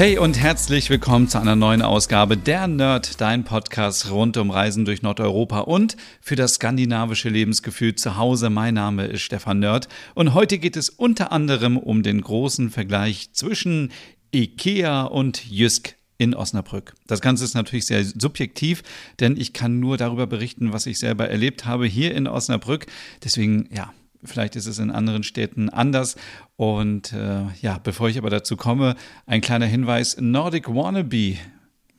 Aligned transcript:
Hey 0.00 0.16
und 0.16 0.40
herzlich 0.40 0.88
willkommen 0.88 1.28
zu 1.28 1.38
einer 1.38 1.56
neuen 1.56 1.82
Ausgabe 1.82 2.38
der 2.38 2.66
Nerd, 2.68 3.20
dein 3.20 3.44
Podcast 3.44 4.10
rund 4.10 4.38
um 4.38 4.50
Reisen 4.50 4.86
durch 4.86 5.02
Nordeuropa 5.02 5.58
und 5.58 5.98
für 6.22 6.36
das 6.36 6.54
skandinavische 6.54 7.28
Lebensgefühl 7.28 7.94
zu 7.96 8.16
Hause. 8.16 8.48
Mein 8.48 8.72
Name 8.72 9.04
ist 9.04 9.20
Stefan 9.20 9.58
Nerd 9.58 9.88
und 10.14 10.32
heute 10.32 10.56
geht 10.56 10.78
es 10.78 10.88
unter 10.88 11.32
anderem 11.32 11.76
um 11.76 12.02
den 12.02 12.22
großen 12.22 12.70
Vergleich 12.70 13.34
zwischen 13.34 13.92
IKEA 14.34 15.02
und 15.02 15.44
Jysk 15.50 15.96
in 16.16 16.34
Osnabrück. 16.34 16.94
Das 17.06 17.20
Ganze 17.20 17.44
ist 17.44 17.52
natürlich 17.52 17.84
sehr 17.84 18.02
subjektiv, 18.02 18.82
denn 19.20 19.36
ich 19.36 19.52
kann 19.52 19.80
nur 19.80 19.98
darüber 19.98 20.26
berichten, 20.26 20.72
was 20.72 20.86
ich 20.86 20.98
selber 20.98 21.28
erlebt 21.28 21.66
habe 21.66 21.84
hier 21.84 22.14
in 22.14 22.26
Osnabrück. 22.26 22.86
Deswegen, 23.22 23.68
ja, 23.70 23.92
Vielleicht 24.24 24.56
ist 24.56 24.66
es 24.66 24.78
in 24.78 24.90
anderen 24.90 25.22
Städten 25.22 25.68
anders. 25.70 26.16
Und 26.56 27.12
äh, 27.12 27.44
ja, 27.60 27.78
bevor 27.78 28.08
ich 28.08 28.18
aber 28.18 28.30
dazu 28.30 28.56
komme, 28.56 28.96
ein 29.26 29.40
kleiner 29.40 29.66
Hinweis: 29.66 30.16
Nordic 30.20 30.68
Wannabe, 30.68 31.36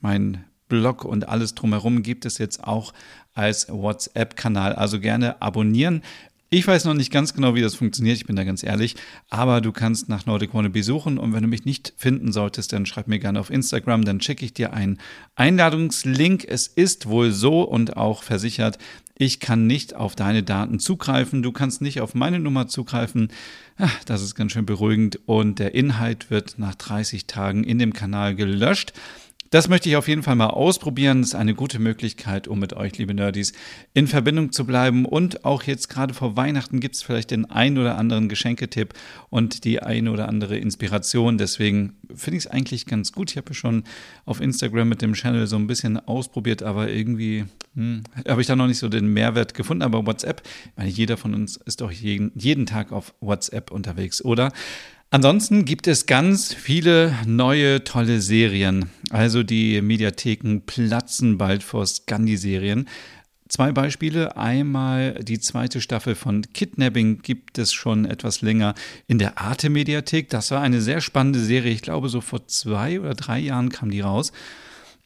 mein 0.00 0.44
Blog 0.68 1.04
und 1.04 1.28
alles 1.28 1.54
drumherum 1.54 2.02
gibt 2.02 2.24
es 2.24 2.38
jetzt 2.38 2.64
auch 2.64 2.92
als 3.34 3.68
WhatsApp-Kanal. 3.68 4.74
Also 4.74 5.00
gerne 5.00 5.42
abonnieren. 5.42 6.02
Ich 6.54 6.66
weiß 6.66 6.84
noch 6.84 6.92
nicht 6.92 7.10
ganz 7.10 7.32
genau, 7.32 7.54
wie 7.54 7.62
das 7.62 7.74
funktioniert, 7.74 8.18
ich 8.18 8.26
bin 8.26 8.36
da 8.36 8.44
ganz 8.44 8.62
ehrlich, 8.62 8.96
aber 9.30 9.62
du 9.62 9.72
kannst 9.72 10.10
nach 10.10 10.26
Nordic 10.26 10.52
Wannabe 10.52 10.82
suchen 10.82 11.16
und 11.16 11.32
wenn 11.32 11.42
du 11.42 11.48
mich 11.48 11.64
nicht 11.64 11.94
finden 11.96 12.30
solltest, 12.30 12.74
dann 12.74 12.84
schreib 12.84 13.08
mir 13.08 13.18
gerne 13.18 13.40
auf 13.40 13.48
Instagram, 13.48 14.04
dann 14.04 14.20
schicke 14.20 14.44
ich 14.44 14.52
dir 14.52 14.74
einen 14.74 14.98
Einladungslink. 15.34 16.44
Es 16.46 16.66
ist 16.66 17.06
wohl 17.06 17.32
so 17.32 17.62
und 17.62 17.96
auch 17.96 18.22
versichert, 18.22 18.76
ich 19.22 19.38
kann 19.38 19.68
nicht 19.68 19.94
auf 19.94 20.16
deine 20.16 20.42
Daten 20.42 20.80
zugreifen, 20.80 21.42
du 21.42 21.52
kannst 21.52 21.80
nicht 21.80 22.00
auf 22.00 22.14
meine 22.14 22.40
Nummer 22.40 22.66
zugreifen. 22.66 23.28
Ach, 23.78 24.02
das 24.04 24.20
ist 24.20 24.34
ganz 24.34 24.52
schön 24.52 24.66
beruhigend 24.66 25.20
und 25.26 25.60
der 25.60 25.74
Inhalt 25.76 26.30
wird 26.30 26.58
nach 26.58 26.74
30 26.74 27.26
Tagen 27.26 27.62
in 27.62 27.78
dem 27.78 27.92
Kanal 27.92 28.34
gelöscht. 28.34 28.92
Das 29.52 29.68
möchte 29.68 29.90
ich 29.90 29.96
auf 29.96 30.08
jeden 30.08 30.22
Fall 30.22 30.34
mal 30.34 30.46
ausprobieren. 30.46 31.20
Das 31.20 31.28
ist 31.28 31.34
eine 31.34 31.52
gute 31.54 31.78
Möglichkeit, 31.78 32.48
um 32.48 32.58
mit 32.58 32.72
euch, 32.72 32.96
liebe 32.96 33.12
Nerdies, 33.12 33.52
in 33.92 34.06
Verbindung 34.06 34.50
zu 34.50 34.64
bleiben. 34.64 35.04
Und 35.04 35.44
auch 35.44 35.64
jetzt 35.64 35.90
gerade 35.90 36.14
vor 36.14 36.38
Weihnachten 36.38 36.80
gibt 36.80 36.94
es 36.94 37.02
vielleicht 37.02 37.32
den 37.32 37.44
ein 37.50 37.76
oder 37.76 37.98
anderen 37.98 38.30
Geschenketipp 38.30 38.94
und 39.28 39.64
die 39.64 39.82
ein 39.82 40.08
oder 40.08 40.26
andere 40.26 40.56
Inspiration. 40.56 41.36
Deswegen 41.36 41.98
finde 42.14 42.38
ich 42.38 42.46
es 42.46 42.50
eigentlich 42.50 42.86
ganz 42.86 43.12
gut. 43.12 43.32
Ich 43.32 43.36
habe 43.36 43.52
schon 43.52 43.84
auf 44.24 44.40
Instagram 44.40 44.88
mit 44.88 45.02
dem 45.02 45.12
Channel 45.12 45.46
so 45.46 45.56
ein 45.56 45.66
bisschen 45.66 45.98
ausprobiert, 45.98 46.62
aber 46.62 46.88
irgendwie 46.88 47.44
hm, 47.74 48.04
habe 48.26 48.40
ich 48.40 48.46
da 48.46 48.56
noch 48.56 48.68
nicht 48.68 48.78
so 48.78 48.88
den 48.88 49.12
Mehrwert 49.12 49.52
gefunden. 49.52 49.82
Aber 49.82 50.06
WhatsApp, 50.06 50.40
ich 50.64 50.76
meine, 50.78 50.88
jeder 50.88 51.18
von 51.18 51.34
uns 51.34 51.58
ist 51.58 51.82
doch 51.82 51.92
jeden, 51.92 52.32
jeden 52.34 52.64
Tag 52.64 52.90
auf 52.90 53.12
WhatsApp 53.20 53.70
unterwegs, 53.70 54.24
oder? 54.24 54.50
Ansonsten 55.12 55.66
gibt 55.66 55.88
es 55.88 56.06
ganz 56.06 56.54
viele 56.54 57.14
neue 57.26 57.84
tolle 57.84 58.22
Serien. 58.22 58.88
Also 59.10 59.42
die 59.42 59.82
Mediatheken 59.82 60.60
platzen 60.64 61.36
bald 61.36 61.62
vor 61.62 61.84
Scandi-Serien. 61.86 62.88
Zwei 63.46 63.72
Beispiele. 63.72 64.38
Einmal 64.38 65.12
die 65.22 65.38
zweite 65.38 65.82
Staffel 65.82 66.14
von 66.14 66.40
Kidnapping 66.54 67.20
gibt 67.20 67.58
es 67.58 67.74
schon 67.74 68.06
etwas 68.06 68.40
länger 68.40 68.74
in 69.06 69.18
der 69.18 69.36
Arte-Mediathek. 69.36 70.30
Das 70.30 70.50
war 70.50 70.62
eine 70.62 70.80
sehr 70.80 71.02
spannende 71.02 71.40
Serie. 71.40 71.74
Ich 71.74 71.82
glaube, 71.82 72.08
so 72.08 72.22
vor 72.22 72.46
zwei 72.46 72.98
oder 72.98 73.12
drei 73.12 73.38
Jahren 73.38 73.68
kam 73.68 73.90
die 73.90 74.00
raus. 74.00 74.32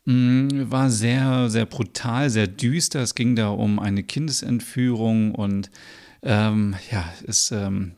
Mm, 0.04 0.70
war 0.70 0.88
sehr, 0.88 1.50
sehr 1.50 1.66
brutal, 1.66 2.30
sehr 2.30 2.46
düster. 2.46 3.00
Es 3.00 3.16
ging 3.16 3.34
da 3.34 3.48
um 3.48 3.80
eine 3.80 4.04
Kindesentführung 4.04 5.34
und 5.34 5.68
ähm, 6.22 6.76
ja, 6.92 7.12
ist 7.24 7.50
ähm, 7.50 7.96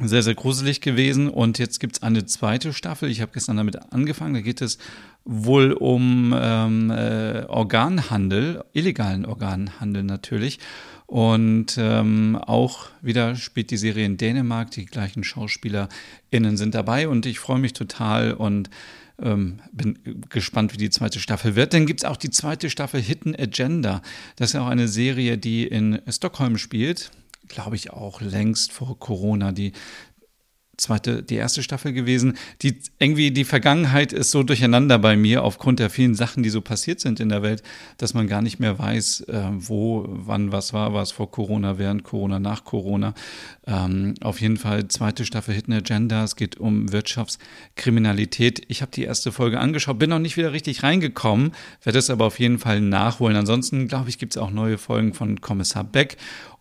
sehr, 0.00 0.22
sehr 0.22 0.34
gruselig 0.34 0.80
gewesen. 0.80 1.28
Und 1.28 1.58
jetzt 1.58 1.80
gibt 1.80 1.96
es 1.96 2.02
eine 2.02 2.26
zweite 2.26 2.72
Staffel. 2.72 3.10
Ich 3.10 3.20
habe 3.20 3.32
gestern 3.32 3.56
damit 3.56 3.92
angefangen. 3.92 4.34
Da 4.34 4.40
geht 4.40 4.60
es 4.60 4.78
wohl 5.24 5.72
um 5.72 6.34
ähm, 6.36 6.90
äh, 6.90 7.44
Organhandel, 7.48 8.64
illegalen 8.72 9.24
Organhandel 9.24 10.02
natürlich. 10.02 10.58
Und 11.06 11.76
ähm, 11.78 12.36
auch 12.36 12.88
wieder 13.00 13.36
spielt 13.36 13.70
die 13.70 13.76
Serie 13.76 14.04
in 14.04 14.16
Dänemark. 14.16 14.70
Die 14.72 14.86
gleichen 14.86 15.24
SchauspielerInnen 15.24 16.56
sind 16.56 16.74
dabei. 16.74 17.08
Und 17.08 17.26
ich 17.26 17.38
freue 17.38 17.58
mich 17.58 17.72
total 17.72 18.34
und 18.34 18.68
ähm, 19.22 19.60
bin 19.72 19.98
gespannt, 20.28 20.74
wie 20.74 20.78
die 20.78 20.90
zweite 20.90 21.20
Staffel 21.20 21.56
wird. 21.56 21.72
Dann 21.72 21.86
gibt 21.86 22.00
es 22.00 22.04
auch 22.04 22.18
die 22.18 22.30
zweite 22.30 22.68
Staffel 22.68 23.00
Hidden 23.00 23.34
Agenda. 23.34 24.02
Das 24.36 24.50
ist 24.50 24.52
ja 24.54 24.62
auch 24.62 24.68
eine 24.68 24.88
Serie, 24.88 25.38
die 25.38 25.66
in 25.66 26.00
Stockholm 26.08 26.58
spielt 26.58 27.10
glaube 27.48 27.76
ich, 27.76 27.90
auch 27.90 28.20
längst 28.20 28.72
vor 28.72 28.98
Corona. 28.98 29.52
Die 29.52 29.72
zweite, 30.76 31.22
die 31.22 31.36
erste 31.36 31.62
Staffel 31.62 31.92
gewesen. 31.92 32.36
Die 32.62 32.78
irgendwie 32.98 33.30
die 33.30 33.44
Vergangenheit 33.44 34.12
ist 34.12 34.30
so 34.30 34.42
durcheinander 34.42 34.98
bei 34.98 35.16
mir 35.16 35.42
aufgrund 35.42 35.78
der 35.78 35.90
vielen 35.90 36.14
Sachen, 36.14 36.42
die 36.42 36.50
so 36.50 36.60
passiert 36.60 37.00
sind 37.00 37.20
in 37.20 37.28
der 37.28 37.42
Welt, 37.42 37.62
dass 37.98 38.14
man 38.14 38.26
gar 38.26 38.42
nicht 38.42 38.58
mehr 38.58 38.78
weiß, 38.78 39.22
äh, 39.22 39.42
wo, 39.52 40.04
wann 40.08 40.52
was 40.52 40.72
war, 40.72 40.94
es 40.96 41.12
vor 41.12 41.30
Corona, 41.30 41.78
während 41.78 42.04
Corona, 42.04 42.38
nach 42.38 42.64
Corona. 42.64 43.14
Ähm, 43.66 44.14
auf 44.20 44.40
jeden 44.40 44.56
Fall 44.56 44.88
zweite 44.88 45.24
Staffel 45.24 45.54
Hidden 45.54 45.74
Agenda. 45.74 46.24
Es 46.24 46.36
geht 46.36 46.58
um 46.58 46.92
Wirtschaftskriminalität. 46.92 48.62
Ich 48.68 48.82
habe 48.82 48.92
die 48.92 49.04
erste 49.04 49.32
Folge 49.32 49.58
angeschaut, 49.58 49.98
bin 49.98 50.10
noch 50.10 50.18
nicht 50.18 50.36
wieder 50.36 50.52
richtig 50.52 50.82
reingekommen, 50.82 51.52
werde 51.82 51.98
es 51.98 52.10
aber 52.10 52.26
auf 52.26 52.38
jeden 52.38 52.58
Fall 52.58 52.80
nachholen. 52.80 53.36
Ansonsten 53.36 53.88
glaube 53.88 54.10
ich, 54.10 54.18
gibt 54.18 54.36
es 54.36 54.42
auch 54.42 54.50
neue 54.50 54.78
Folgen 54.78 55.14
von 55.14 55.40
Kommissar 55.40 55.84
Beck 55.84 56.16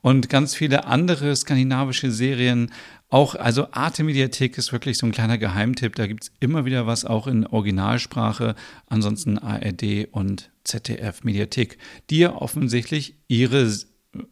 und 0.05 0.29
ganz 0.29 0.53
viele 0.53 0.85
andere 0.85 1.35
skandinavische 1.35 2.11
Serien. 2.11 2.71
Auch, 3.09 3.33
also 3.33 3.71
Arte 3.71 4.03
Mediathek 4.03 4.55
ist 4.55 4.71
wirklich 4.71 4.99
so 4.99 5.07
ein 5.07 5.11
kleiner 5.11 5.39
Geheimtipp. 5.39 5.95
Da 5.95 6.05
gibt 6.05 6.25
es 6.25 6.31
immer 6.39 6.63
wieder 6.63 6.85
was, 6.85 7.05
auch 7.05 7.25
in 7.25 7.47
Originalsprache. 7.47 8.53
Ansonsten 8.85 9.39
ARD 9.39 10.09
und 10.11 10.51
ZDF 10.63 11.23
Mediathek, 11.23 11.79
die 12.11 12.19
ja 12.19 12.35
offensichtlich 12.35 13.15
ihre 13.27 13.67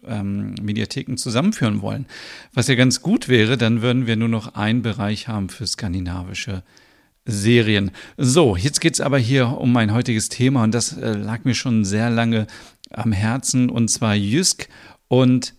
ähm, 0.06 0.54
Mediatheken 0.62 1.18
zusammenführen 1.18 1.82
wollen. 1.82 2.06
Was 2.54 2.68
ja 2.68 2.76
ganz 2.76 3.02
gut 3.02 3.28
wäre, 3.28 3.58
dann 3.58 3.82
würden 3.82 4.06
wir 4.06 4.16
nur 4.16 4.30
noch 4.30 4.54
einen 4.54 4.84
Bereich 4.84 5.28
haben 5.28 5.50
für 5.50 5.66
skandinavische 5.66 6.62
Serien. 7.26 7.90
So, 8.16 8.56
jetzt 8.56 8.80
geht 8.80 8.94
es 8.94 9.02
aber 9.02 9.18
hier 9.18 9.48
um 9.48 9.72
mein 9.72 9.92
heutiges 9.92 10.30
Thema 10.30 10.66
und 10.66 10.76
das 10.76 10.96
äh, 10.96 11.14
lag 11.14 11.46
mir 11.46 11.56
schon 11.56 11.84
sehr 11.84 12.12
lange 12.12 12.46
am 12.92 13.12
Herzen 13.12 13.72
und 13.72 13.88
zwar 13.88 14.14
Jysk 14.14 14.70
und 15.08 15.56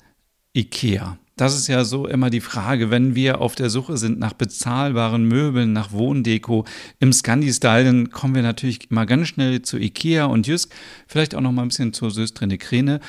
IKEA. 0.54 1.18
Das 1.36 1.56
ist 1.56 1.66
ja 1.66 1.82
so 1.82 2.06
immer 2.06 2.30
die 2.30 2.40
Frage, 2.40 2.92
wenn 2.92 3.16
wir 3.16 3.40
auf 3.40 3.56
der 3.56 3.68
Suche 3.68 3.96
sind 3.96 4.20
nach 4.20 4.34
bezahlbaren 4.34 5.24
Möbeln, 5.26 5.72
nach 5.72 5.90
Wohndeko 5.90 6.64
im 7.00 7.12
Scandi-Style, 7.12 7.84
dann 7.84 8.10
kommen 8.10 8.36
wir 8.36 8.42
natürlich 8.42 8.88
immer 8.88 9.04
ganz 9.04 9.28
schnell 9.28 9.62
zu 9.62 9.76
Ikea 9.76 10.26
und 10.26 10.46
Jysk, 10.46 10.72
vielleicht 11.08 11.34
auch 11.34 11.40
noch 11.40 11.50
mal 11.50 11.62
ein 11.62 11.68
bisschen 11.68 11.92
zur 11.92 12.12
Söstrine 12.12 12.56
Krene. 12.56 13.00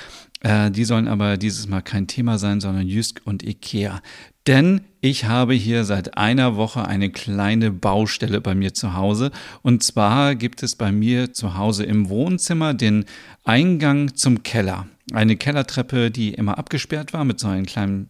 Äh, 0.42 0.72
die 0.72 0.86
sollen 0.86 1.08
aber 1.08 1.38
dieses 1.38 1.68
Mal 1.68 1.82
kein 1.82 2.08
Thema 2.08 2.40
sein, 2.40 2.62
sondern 2.62 2.88
Jysk 2.88 3.22
und 3.26 3.44
Ikea. 3.44 4.02
Denn 4.48 4.82
ich 5.02 5.26
habe 5.26 5.54
hier 5.54 5.84
seit 5.84 6.18
einer 6.18 6.56
Woche 6.56 6.88
eine 6.88 7.12
kleine 7.12 7.70
Baustelle 7.70 8.42
bei 8.42 8.56
mir 8.56 8.74
zu 8.74 8.96
Hause. 8.96 9.30
Und 9.62 9.84
zwar 9.84 10.34
gibt 10.34 10.64
es 10.64 10.76
bei 10.76 10.92
mir 10.92 11.34
zu 11.34 11.58
Hause 11.58 11.84
im 11.84 12.10
Wohnzimmer 12.10 12.74
den 12.74 13.06
Eingang 13.44 14.16
zum 14.16 14.42
Keller 14.42 14.88
eine 15.14 15.36
Kellertreppe, 15.36 16.12
die 16.12 16.34
immer 16.34 16.58
abgesperrt 16.58 17.14
war 17.14 17.26
mit 17.26 17.40
so 17.40 17.48
einem 17.48 17.66
kleinen 17.66 18.10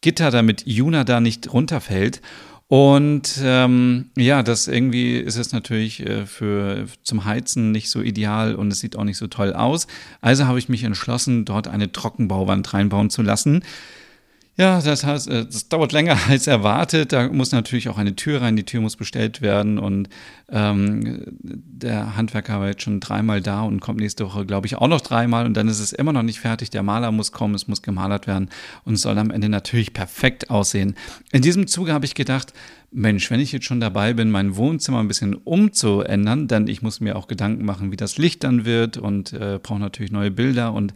Gitter, 0.00 0.30
damit 0.30 0.66
Juna 0.66 1.04
da 1.04 1.20
nicht 1.20 1.52
runterfällt. 1.52 2.20
Und 2.68 3.40
ähm, 3.44 4.10
ja, 4.16 4.42
das 4.42 4.66
irgendwie 4.66 5.18
ist 5.18 5.36
es 5.36 5.52
natürlich 5.52 6.04
äh, 6.04 6.26
für 6.26 6.86
zum 7.04 7.24
Heizen 7.24 7.70
nicht 7.70 7.90
so 7.90 8.02
ideal 8.02 8.56
und 8.56 8.72
es 8.72 8.80
sieht 8.80 8.96
auch 8.96 9.04
nicht 9.04 9.18
so 9.18 9.28
toll 9.28 9.52
aus. 9.52 9.86
Also 10.20 10.46
habe 10.46 10.58
ich 10.58 10.68
mich 10.68 10.82
entschlossen, 10.82 11.44
dort 11.44 11.68
eine 11.68 11.92
Trockenbauwand 11.92 12.74
reinbauen 12.74 13.08
zu 13.08 13.22
lassen. 13.22 13.62
Ja, 14.58 14.80
das 14.80 15.04
heißt, 15.04 15.28
äh, 15.28 15.44
das 15.44 15.68
dauert 15.68 15.92
länger 15.92 16.16
als 16.28 16.46
erwartet. 16.46 17.12
Da 17.12 17.28
muss 17.28 17.52
natürlich 17.52 17.88
auch 17.88 17.98
eine 17.98 18.16
Tür 18.16 18.40
rein. 18.40 18.56
Die 18.56 18.64
Tür 18.64 18.80
muss 18.80 18.96
bestellt 18.96 19.42
werden 19.42 19.78
und 19.78 20.08
ähm, 20.48 21.24
der 21.42 22.16
Handwerker 22.16 22.58
war 22.60 22.68
jetzt 22.68 22.82
schon 22.82 23.00
dreimal 23.00 23.42
da 23.42 23.62
und 23.62 23.80
kommt 23.80 24.00
nächste 24.00 24.24
Woche, 24.24 24.46
glaube 24.46 24.66
ich, 24.66 24.76
auch 24.76 24.88
noch 24.88 25.02
dreimal 25.02 25.44
und 25.44 25.54
dann 25.54 25.68
ist 25.68 25.80
es 25.80 25.92
immer 25.92 26.12
noch 26.12 26.22
nicht 26.22 26.40
fertig. 26.40 26.70
Der 26.70 26.82
Maler 26.82 27.12
muss 27.12 27.32
kommen, 27.32 27.54
es 27.54 27.68
muss 27.68 27.82
gemalert 27.82 28.26
werden 28.26 28.48
und 28.84 28.94
es 28.94 29.02
soll 29.02 29.18
am 29.18 29.30
Ende 29.30 29.48
natürlich 29.50 29.92
perfekt 29.92 30.48
aussehen. 30.48 30.94
In 31.32 31.42
diesem 31.42 31.66
Zuge 31.66 31.92
habe 31.92 32.06
ich 32.06 32.14
gedacht, 32.14 32.54
Mensch, 32.90 33.30
wenn 33.30 33.40
ich 33.40 33.52
jetzt 33.52 33.66
schon 33.66 33.80
dabei 33.80 34.14
bin, 34.14 34.30
mein 34.30 34.56
Wohnzimmer 34.56 35.00
ein 35.00 35.08
bisschen 35.08 35.34
umzuändern, 35.34 36.48
dann 36.48 36.68
ich 36.68 36.82
muss 36.82 37.00
mir 37.00 37.16
auch 37.16 37.26
Gedanken 37.26 37.64
machen, 37.64 37.92
wie 37.92 37.96
das 37.96 38.16
Licht 38.18 38.44
dann 38.44 38.64
wird 38.64 38.96
und 38.96 39.32
äh, 39.32 39.58
brauche 39.62 39.80
natürlich 39.80 40.12
neue 40.12 40.30
Bilder 40.30 40.72
und 40.72 40.94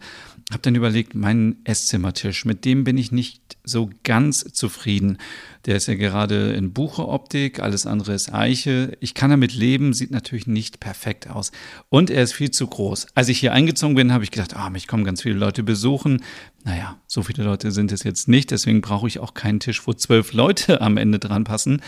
habe 0.51 0.61
dann 0.63 0.75
überlegt, 0.75 1.15
meinen 1.15 1.57
Esszimmertisch, 1.63 2.45
mit 2.45 2.65
dem 2.65 2.83
bin 2.83 2.97
ich 2.97 3.11
nicht 3.11 3.57
so 3.63 3.89
ganz 4.03 4.43
zufrieden. 4.53 5.17
Der 5.65 5.75
ist 5.75 5.87
ja 5.87 5.95
gerade 5.95 6.53
in 6.53 6.73
Bucheoptik, 6.73 7.59
alles 7.59 7.85
andere 7.85 8.13
ist 8.13 8.33
Eiche. 8.33 8.97
Ich 8.99 9.13
kann 9.13 9.29
damit 9.29 9.53
leben, 9.53 9.93
sieht 9.93 10.11
natürlich 10.11 10.47
nicht 10.47 10.79
perfekt 10.79 11.29
aus. 11.29 11.51
Und 11.89 12.09
er 12.09 12.23
ist 12.23 12.33
viel 12.33 12.51
zu 12.51 12.65
groß. 12.65 13.07
Als 13.13 13.29
ich 13.29 13.39
hier 13.39 13.53
eingezogen 13.53 13.95
bin, 13.95 14.11
habe 14.11 14.23
ich 14.23 14.31
gedacht, 14.31 14.55
ah, 14.55 14.69
mich 14.69 14.87
kommen 14.87 15.03
ganz 15.03 15.21
viele 15.21 15.35
Leute 15.35 15.63
besuchen. 15.63 16.23
Naja, 16.63 16.99
so 17.07 17.23
viele 17.23 17.43
Leute 17.43 17.71
sind 17.71 17.91
es 17.91 18.03
jetzt 18.03 18.27
nicht, 18.27 18.51
deswegen 18.51 18.81
brauche 18.81 19.07
ich 19.07 19.19
auch 19.19 19.33
keinen 19.33 19.59
Tisch, 19.59 19.85
wo 19.87 19.93
zwölf 19.93 20.33
Leute 20.33 20.81
am 20.81 20.97
Ende 20.97 21.19
dran 21.19 21.43
passen. 21.43 21.81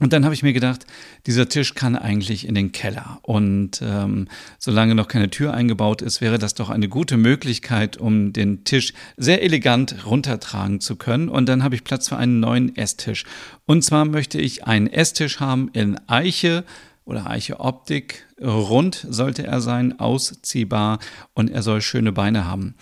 Und 0.00 0.12
dann 0.12 0.24
habe 0.24 0.34
ich 0.34 0.42
mir 0.42 0.52
gedacht, 0.52 0.86
dieser 1.26 1.48
Tisch 1.48 1.74
kann 1.74 1.96
eigentlich 1.96 2.46
in 2.46 2.54
den 2.54 2.72
Keller. 2.72 3.18
Und 3.22 3.80
ähm, 3.82 4.28
solange 4.58 4.94
noch 4.94 5.08
keine 5.08 5.30
Tür 5.30 5.54
eingebaut 5.54 6.02
ist, 6.02 6.20
wäre 6.20 6.38
das 6.38 6.54
doch 6.54 6.70
eine 6.70 6.88
gute 6.88 7.16
Möglichkeit, 7.16 7.96
um 7.96 8.32
den 8.32 8.64
Tisch 8.64 8.92
sehr 9.16 9.42
elegant 9.42 10.06
runtertragen 10.06 10.80
zu 10.80 10.96
können. 10.96 11.28
Und 11.28 11.48
dann 11.48 11.64
habe 11.64 11.74
ich 11.74 11.84
Platz 11.84 12.08
für 12.08 12.16
einen 12.16 12.40
neuen 12.40 12.76
Esstisch. 12.76 13.24
Und 13.66 13.82
zwar 13.82 14.04
möchte 14.04 14.40
ich 14.40 14.66
einen 14.66 14.86
Esstisch 14.86 15.40
haben 15.40 15.68
in 15.72 15.98
Eiche 16.06 16.64
oder 17.08 17.28
Eiche 17.28 17.58
Optik. 17.58 18.26
Rund 18.40 19.06
sollte 19.08 19.46
er 19.46 19.62
sein, 19.62 19.98
ausziehbar 19.98 20.98
und 21.32 21.50
er 21.50 21.62
soll 21.62 21.80
schöne 21.80 22.12
Beine 22.12 22.44
haben. 22.44 22.74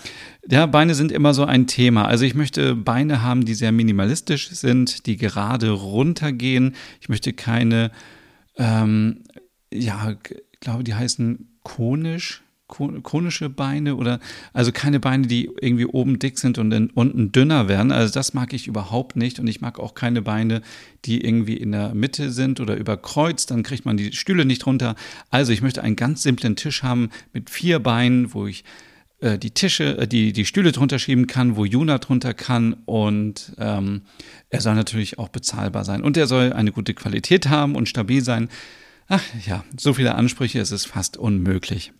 Ja, 0.51 0.67
Beine 0.67 0.97
sind 0.97 1.13
immer 1.13 1.33
so 1.33 1.45
ein 1.45 1.69
Thema. 1.69 2.07
Also 2.07 2.25
ich 2.25 2.35
möchte 2.35 2.75
Beine 2.75 3.23
haben, 3.23 3.45
die 3.45 3.55
sehr 3.55 3.71
minimalistisch 3.71 4.51
sind, 4.51 5.07
die 5.07 5.17
gerade 5.17 5.71
runtergehen. 5.71 6.75
Ich 7.01 7.09
möchte 7.09 7.33
keine, 7.33 7.93
ähm, 8.57 9.23
ja, 9.73 10.17
ich 10.53 10.61
glaube, 10.61 10.83
die 10.83 10.95
heißen 10.95 11.59
konisch 11.63 12.43
konische 12.69 13.49
Beine 13.49 13.95
oder 13.97 14.19
also 14.53 14.73
keine 14.73 14.99
Beine, 14.99 15.27
die 15.27 15.49
irgendwie 15.61 15.87
oben 15.87 16.19
dick 16.19 16.39
sind 16.39 16.59
und 16.59 16.71
dann 16.71 16.91
unten 16.91 17.31
dünner 17.31 17.69
werden. 17.69 17.93
Also 17.93 18.13
das 18.13 18.35
mag 18.35 18.53
ich 18.53 18.67
überhaupt 18.67 19.17
nicht 19.17 19.39
und 19.39 19.47
ich 19.47 19.61
mag 19.61 19.79
auch 19.79 19.95
keine 19.95 20.23
Beine, 20.23 20.63
die 21.05 21.25
irgendwie 21.25 21.57
in 21.57 21.73
der 21.73 21.95
Mitte 21.95 22.31
sind 22.31 22.59
oder 22.59 22.77
überkreuzt, 22.77 23.51
dann 23.51 23.63
kriegt 23.63 23.85
man 23.85 23.97
die 23.97 24.13
Stühle 24.13 24.45
nicht 24.45 24.67
runter. 24.67 24.97
Also 25.31 25.53
ich 25.53 25.63
möchte 25.63 25.83
einen 25.83 25.97
ganz 25.97 26.23
simplen 26.23 26.57
Tisch 26.57 26.83
haben 26.83 27.11
mit 27.33 27.51
vier 27.51 27.79
Beinen, 27.79 28.35
wo 28.35 28.47
ich 28.47 28.65
äh, 29.21 29.39
die 29.39 29.53
Tische, 29.53 29.99
äh, 29.99 30.09
die, 30.09 30.33
die 30.33 30.45
Stühle 30.45 30.73
drunter 30.73 30.99
schieben 30.99 31.29
kann, 31.29 31.57
wo 31.57 31.65
Juna 31.65 31.99
drunter 31.99 32.35
kann 32.35 32.75
und 32.85 33.53
ähm, 33.59 34.03
er 34.51 34.61
soll 34.61 34.75
natürlich 34.75 35.21
auch 35.21 35.29
bezahlbar 35.29 35.85
sein 35.85 36.03
und 36.03 36.17
er 36.17 36.27
soll 36.27 36.53
eine 36.53 36.73
gute 36.73 36.95
Qualität 36.95 37.49
haben 37.49 37.77
und 37.77 37.89
stabil 37.89 38.25
sein. 38.25 38.49
Ach 39.07 39.23
ja, 39.47 39.65
so 39.79 39.95
viele 39.95 40.17
Ansprüche, 40.17 40.59
es 40.59 40.73
ist 40.73 40.87
fast 40.87 41.17
unmöglich 41.17 41.93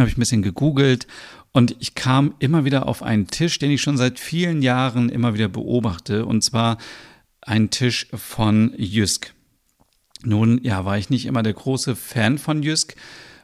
habe 0.00 0.08
ich 0.08 0.16
ein 0.16 0.20
bisschen 0.20 0.42
gegoogelt 0.42 1.06
und 1.52 1.76
ich 1.80 1.94
kam 1.94 2.34
immer 2.38 2.64
wieder 2.64 2.88
auf 2.88 3.02
einen 3.02 3.26
Tisch, 3.26 3.58
den 3.58 3.70
ich 3.70 3.82
schon 3.82 3.96
seit 3.96 4.18
vielen 4.18 4.62
Jahren 4.62 5.08
immer 5.08 5.34
wieder 5.34 5.48
beobachte, 5.48 6.24
und 6.24 6.42
zwar 6.42 6.78
ein 7.40 7.70
Tisch 7.70 8.08
von 8.14 8.72
Jysk. 8.76 9.34
Nun, 10.24 10.60
ja, 10.62 10.84
war 10.84 10.96
ich 10.98 11.10
nicht 11.10 11.26
immer 11.26 11.42
der 11.42 11.52
große 11.52 11.96
Fan 11.96 12.38
von 12.38 12.62
Jysk 12.62 12.94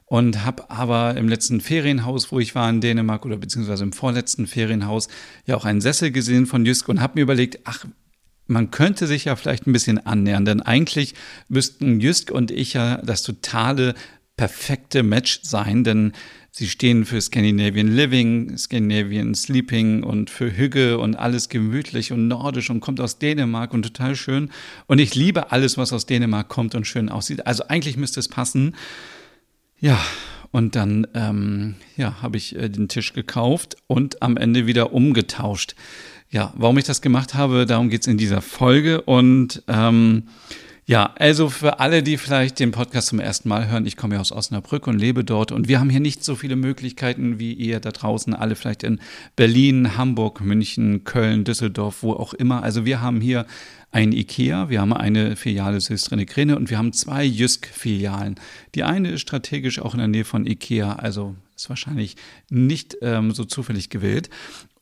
und 0.06 0.45
habe 0.45 0.71
aber 0.71 1.17
im 1.17 1.29
letzten 1.29 1.61
Ferienhaus, 1.61 2.33
wo 2.33 2.39
ich 2.39 2.55
war 2.55 2.71
in 2.71 2.81
Dänemark 2.81 3.27
oder 3.27 3.37
beziehungsweise 3.37 3.85
im 3.85 3.93
vorletzten 3.93 4.47
Ferienhaus, 4.47 5.09
ja 5.45 5.56
auch 5.56 5.65
einen 5.65 5.81
Sessel 5.81 6.11
gesehen 6.11 6.47
von 6.47 6.65
Jysk 6.65 6.89
und 6.89 7.00
habe 7.00 7.15
mir 7.17 7.23
überlegt, 7.23 7.61
ach, 7.65 7.85
man 8.47 8.71
könnte 8.71 9.06
sich 9.06 9.27
ja 9.27 9.37
vielleicht 9.37 9.67
ein 9.67 9.73
bisschen 9.73 10.05
annähern, 10.06 10.47
denn 10.47 10.62
eigentlich 10.62 11.15
müssten 11.49 12.00
Jysk 12.00 12.31
und 12.31 12.50
ich 12.50 12.73
ja 12.73 12.97
das 12.99 13.23
totale 13.23 13.95
perfekte 14.38 15.02
Match 15.02 15.40
sein, 15.43 15.85
denn 15.85 16.12
sie 16.50 16.69
stehen 16.69 17.05
für 17.05 17.20
Scandinavian 17.20 17.88
Living, 17.88 18.56
Scandinavian 18.56 19.35
Sleeping 19.35 20.02
und 20.02 20.31
für 20.31 20.56
Hügge 20.56 20.96
und 20.99 21.17
alles 21.17 21.50
gemütlich 21.50 22.12
und 22.12 22.29
nordisch 22.29 22.70
und 22.70 22.81
kommt 22.81 23.00
aus 23.00 23.19
Dänemark 23.19 23.75
und 23.75 23.82
total 23.82 24.17
schön. 24.17 24.50
Und 24.87 25.00
ich 25.00 25.14
liebe 25.14 25.52
alles, 25.52 25.76
was 25.76 25.93
aus 25.93 26.06
Dänemark 26.06 26.49
kommt 26.49 26.75
und 26.75 26.87
schön 26.87 27.11
aussieht. 27.11 27.46
Also 27.46 27.64
eigentlich 27.69 27.99
müsste 27.99 28.20
es 28.20 28.29
passen. 28.29 28.75
Ja, 29.79 30.00
und 30.50 30.76
dann 30.76 31.06
ähm, 31.14 31.75
ja, 31.96 32.23
habe 32.23 32.38
ich 32.38 32.56
äh, 32.56 32.70
den 32.70 32.88
Tisch 32.88 33.12
gekauft 33.12 33.76
und 33.87 34.23
am 34.23 34.37
Ende 34.37 34.67
wieder 34.67 34.93
umgetauscht. 34.93 35.75
Ja, 36.31 36.52
warum 36.56 36.79
ich 36.79 36.85
das 36.85 37.02
gemacht 37.02 37.35
habe, 37.35 37.67
darum 37.67 37.90
geht 37.90 38.02
es 38.02 38.06
in 38.06 38.19
dieser 38.19 38.40
Folge. 38.40 39.02
Und 39.02 39.62
ähm, 39.67 40.25
ja, 40.88 41.12
also 41.19 41.50
für 41.50 41.81
alle, 41.81 42.02
die 42.02 42.17
vielleicht 42.17 42.61
den 42.61 42.70
Podcast 42.70 43.08
zum 43.08 43.20
ersten 43.20 43.50
Mal 43.50 43.69
hören, 43.69 43.85
ich 43.85 43.99
komme 43.99 44.14
ja 44.14 44.23
aus 44.23 44.32
Osnabrück 44.32 44.87
und 44.87 44.99
lebe 44.99 45.23
dort 45.23 45.52
und 45.52 45.69
wir 45.69 45.81
haben 45.81 45.90
hier 45.90 46.00
nicht 46.00 46.25
so 46.25 46.35
viele 46.35 46.56
Möglichkeiten 46.56 47.38
wie 47.38 47.52
ihr 47.52 47.79
da 47.79 47.90
draußen, 47.90 48.32
alle 48.32 48.56
vielleicht 48.56 48.85
in 48.85 48.99
Berlin, 49.37 49.99
Hamburg, 49.99 50.40
München, 50.40 51.05
Köln, 51.05 51.44
Düsseldorf, 51.44 52.02
wo 52.02 52.14
auch 52.14 52.32
immer. 52.32 52.62
Also 52.62 52.87
wir 52.87 53.02
haben 53.02 53.20
hier 53.20 53.44
ein 53.90 54.12
IKEA, 54.12 54.70
wir 54.70 54.81
haben 54.81 54.94
eine 54.94 55.37
Filiale 55.37 55.79
Süßrene 55.79 56.25
Grene 56.25 56.56
und 56.56 56.70
wir 56.70 56.79
haben 56.79 56.94
zwei 56.94 57.23
Jysk-Filialen. 57.23 58.37
Die 58.75 58.82
eine 58.82 59.11
ist 59.11 59.20
strategisch 59.20 59.81
auch 59.81 59.93
in 59.93 59.99
der 59.99 60.08
Nähe 60.08 60.25
von 60.25 60.46
IKEA, 60.46 60.94
also 60.94 61.37
ist 61.55 61.69
wahrscheinlich 61.69 62.17
nicht 62.49 62.96
ähm, 63.02 63.32
so 63.32 63.44
zufällig 63.44 63.90
gewählt. 63.90 64.31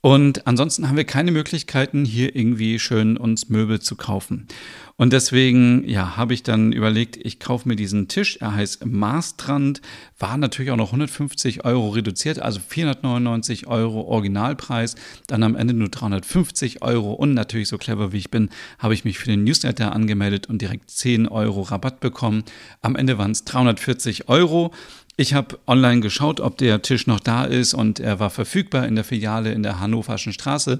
Und 0.07 0.47
ansonsten 0.47 0.87
haben 0.87 0.95
wir 0.95 1.03
keine 1.03 1.33
Möglichkeiten, 1.33 2.05
hier 2.05 2.33
irgendwie 2.33 2.79
schön 2.79 3.17
uns 3.17 3.49
Möbel 3.49 3.81
zu 3.81 3.97
kaufen. 3.97 4.47
Und 4.95 5.11
deswegen, 5.11 5.83
ja, 5.85 6.15
habe 6.15 6.33
ich 6.33 6.43
dann 6.43 6.71
überlegt, 6.71 7.17
ich 7.17 7.41
kaufe 7.41 7.67
mir 7.67 7.75
diesen 7.75 8.07
Tisch. 8.07 8.37
Er 8.37 8.55
heißt 8.55 8.85
Maastrand, 8.85 9.81
war 10.17 10.37
natürlich 10.37 10.71
auch 10.71 10.77
noch 10.77 10.93
150 10.93 11.65
Euro 11.65 11.89
reduziert, 11.89 12.39
also 12.39 12.61
499 12.65 13.67
Euro 13.67 14.03
Originalpreis, 14.03 14.95
dann 15.27 15.43
am 15.43 15.57
Ende 15.57 15.73
nur 15.73 15.89
350 15.89 16.83
Euro. 16.83 17.11
Und 17.11 17.33
natürlich, 17.33 17.67
so 17.67 17.77
clever 17.77 18.13
wie 18.13 18.19
ich 18.19 18.31
bin, 18.31 18.49
habe 18.79 18.93
ich 18.93 19.03
mich 19.03 19.19
für 19.19 19.27
den 19.27 19.43
Newsletter 19.43 19.91
angemeldet 19.91 20.47
und 20.47 20.61
direkt 20.61 20.89
10 20.89 21.27
Euro 21.27 21.63
Rabatt 21.63 21.99
bekommen. 21.99 22.45
Am 22.81 22.95
Ende 22.95 23.17
waren 23.17 23.31
es 23.31 23.43
340 23.43 24.29
Euro. 24.29 24.71
Ich 25.19 25.33
habe 25.33 25.57
online 25.65 26.01
geschaut, 26.01 26.39
ob 26.39 26.59
der 26.59 26.83
Tisch 26.83 27.07
noch 27.07 27.19
da 27.19 27.43
ist 27.43 27.73
und 27.73 27.99
er 27.99 28.19
war 28.19 28.29
verfügbar 28.29 28.85
in 28.85 28.93
der 28.93 29.03
Filiale 29.03 29.51
in 29.51 29.63
der 29.63 29.79
Hannoverschen 29.79 30.31
Straße. 30.31 30.79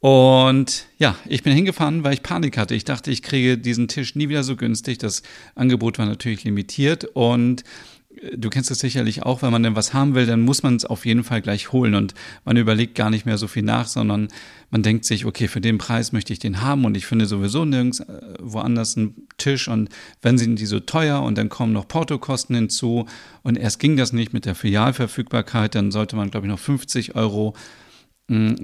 Und 0.00 0.86
ja, 0.98 1.14
ich 1.26 1.44
bin 1.44 1.52
hingefahren, 1.52 2.02
weil 2.02 2.14
ich 2.14 2.24
Panik 2.24 2.58
hatte. 2.58 2.74
Ich 2.74 2.84
dachte, 2.84 3.12
ich 3.12 3.22
kriege 3.22 3.56
diesen 3.56 3.86
Tisch 3.86 4.16
nie 4.16 4.28
wieder 4.28 4.42
so 4.42 4.56
günstig. 4.56 4.98
Das 4.98 5.22
Angebot 5.54 5.98
war 5.98 6.06
natürlich 6.06 6.42
limitiert 6.42 7.04
und 7.04 7.62
du 8.10 8.48
kennst 8.48 8.70
es 8.70 8.78
sicherlich 8.78 9.22
auch, 9.22 9.42
wenn 9.42 9.52
man 9.52 9.62
denn 9.62 9.76
was 9.76 9.92
haben 9.92 10.14
will, 10.14 10.26
dann 10.26 10.40
muss 10.40 10.62
man 10.62 10.76
es 10.76 10.84
auf 10.84 11.04
jeden 11.04 11.24
Fall 11.24 11.42
gleich 11.42 11.72
holen 11.72 11.94
und 11.94 12.14
man 12.44 12.56
überlegt 12.56 12.94
gar 12.94 13.10
nicht 13.10 13.26
mehr 13.26 13.38
so 13.38 13.46
viel 13.46 13.62
nach, 13.62 13.86
sondern 13.86 14.28
man 14.70 14.82
denkt 14.82 15.04
sich, 15.04 15.26
okay, 15.26 15.46
für 15.46 15.60
den 15.60 15.78
Preis 15.78 16.12
möchte 16.12 16.32
ich 16.32 16.38
den 16.38 16.62
haben 16.62 16.84
und 16.84 16.96
ich 16.96 17.06
finde 17.06 17.26
sowieso 17.26 17.64
nirgends 17.64 18.00
äh, 18.00 18.34
woanders 18.40 18.96
einen 18.96 19.26
Tisch 19.36 19.68
und 19.68 19.90
wenn 20.22 20.38
sind 20.38 20.58
die 20.58 20.66
so 20.66 20.80
teuer 20.80 21.22
und 21.22 21.36
dann 21.36 21.48
kommen 21.48 21.72
noch 21.72 21.86
Portokosten 21.86 22.56
hinzu 22.56 23.06
und 23.42 23.56
erst 23.56 23.78
ging 23.78 23.96
das 23.96 24.12
nicht 24.12 24.32
mit 24.32 24.46
der 24.46 24.54
Filialverfügbarkeit, 24.54 25.74
dann 25.74 25.90
sollte 25.90 26.16
man, 26.16 26.30
glaube 26.30 26.46
ich, 26.46 26.50
noch 26.50 26.58
50 26.58 27.14
Euro 27.14 27.54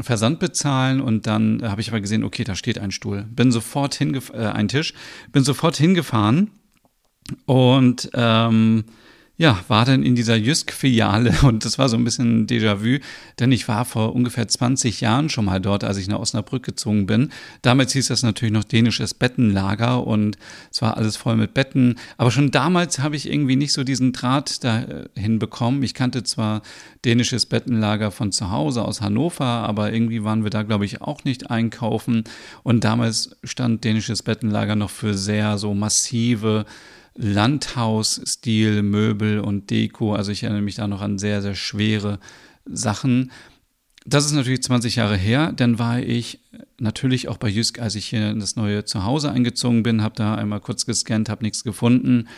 Versand 0.00 0.40
bezahlen 0.40 1.00
und 1.00 1.26
dann 1.26 1.62
habe 1.62 1.80
ich 1.80 1.88
aber 1.88 2.02
gesehen, 2.02 2.22
okay, 2.22 2.44
da 2.44 2.54
steht 2.54 2.78
ein 2.78 2.90
Stuhl. 2.90 3.24
Bin 3.30 3.50
sofort 3.50 3.94
hingefahren, 3.94 4.42
äh, 4.42 4.48
ein 4.48 4.68
Tisch, 4.68 4.92
bin 5.32 5.42
sofort 5.42 5.74
hingefahren 5.76 6.50
und 7.46 8.10
ähm, 8.12 8.84
ja, 9.36 9.58
war 9.66 9.84
dann 9.84 10.04
in 10.04 10.14
dieser 10.14 10.36
Jysk-Filiale 10.36 11.34
und 11.42 11.64
das 11.64 11.78
war 11.78 11.88
so 11.88 11.96
ein 11.96 12.04
bisschen 12.04 12.46
Déjà-vu, 12.46 13.00
denn 13.40 13.50
ich 13.50 13.66
war 13.66 13.84
vor 13.84 14.14
ungefähr 14.14 14.46
20 14.46 15.00
Jahren 15.00 15.28
schon 15.28 15.46
mal 15.46 15.60
dort, 15.60 15.82
als 15.82 15.96
ich 15.96 16.06
nach 16.06 16.20
Osnabrück 16.20 16.62
gezogen 16.62 17.06
bin. 17.06 17.30
Damals 17.62 17.92
hieß 17.92 18.08
das 18.08 18.22
natürlich 18.22 18.54
noch 18.54 18.62
dänisches 18.62 19.12
Bettenlager 19.12 20.06
und 20.06 20.38
es 20.70 20.82
war 20.82 20.96
alles 20.96 21.16
voll 21.16 21.36
mit 21.36 21.52
Betten. 21.52 21.96
Aber 22.16 22.30
schon 22.30 22.52
damals 22.52 23.00
habe 23.00 23.16
ich 23.16 23.28
irgendwie 23.28 23.56
nicht 23.56 23.72
so 23.72 23.82
diesen 23.82 24.12
Draht 24.12 24.62
dahin 24.62 25.40
bekommen. 25.40 25.82
Ich 25.82 25.94
kannte 25.94 26.22
zwar 26.22 26.62
dänisches 27.04 27.46
Bettenlager 27.46 28.12
von 28.12 28.30
zu 28.30 28.52
Hause 28.52 28.82
aus 28.82 29.00
Hannover, 29.00 29.44
aber 29.44 29.92
irgendwie 29.92 30.22
waren 30.22 30.44
wir 30.44 30.50
da, 30.50 30.62
glaube 30.62 30.84
ich, 30.84 31.02
auch 31.02 31.24
nicht 31.24 31.50
einkaufen. 31.50 32.22
Und 32.62 32.84
damals 32.84 33.36
stand 33.42 33.82
dänisches 33.82 34.22
Bettenlager 34.22 34.76
noch 34.76 34.90
für 34.90 35.14
sehr 35.14 35.58
so 35.58 35.74
massive 35.74 36.66
Landhausstil, 37.16 38.83
Möbel 38.83 39.40
und 39.40 39.71
Deko. 39.71 40.14
Also 40.14 40.33
ich 40.33 40.42
erinnere 40.42 40.62
mich 40.62 40.76
da 40.76 40.87
noch 40.88 41.00
an 41.00 41.18
sehr, 41.18 41.42
sehr 41.42 41.54
schwere 41.54 42.18
Sachen. 42.64 43.30
Das 44.06 44.26
ist 44.26 44.33
natürlich 44.33 44.62
20 44.62 44.97
Jahre 44.97 45.16
her. 45.16 45.52
Dann 45.54 45.78
war 45.78 46.00
ich 46.00 46.40
natürlich 46.78 47.28
auch 47.28 47.38
bei 47.38 47.49
Jysk, 47.49 47.80
als 47.80 47.94
ich 47.94 48.06
hier 48.06 48.30
in 48.30 48.40
das 48.40 48.56
neue 48.56 48.85
Zuhause 48.85 49.30
eingezogen 49.30 49.83
bin, 49.83 50.02
habe 50.02 50.14
da 50.16 50.35
einmal 50.35 50.61
kurz 50.61 50.85
gescannt, 50.87 51.28
habe 51.28 51.44
nichts 51.44 51.64
gefunden. 51.64 52.28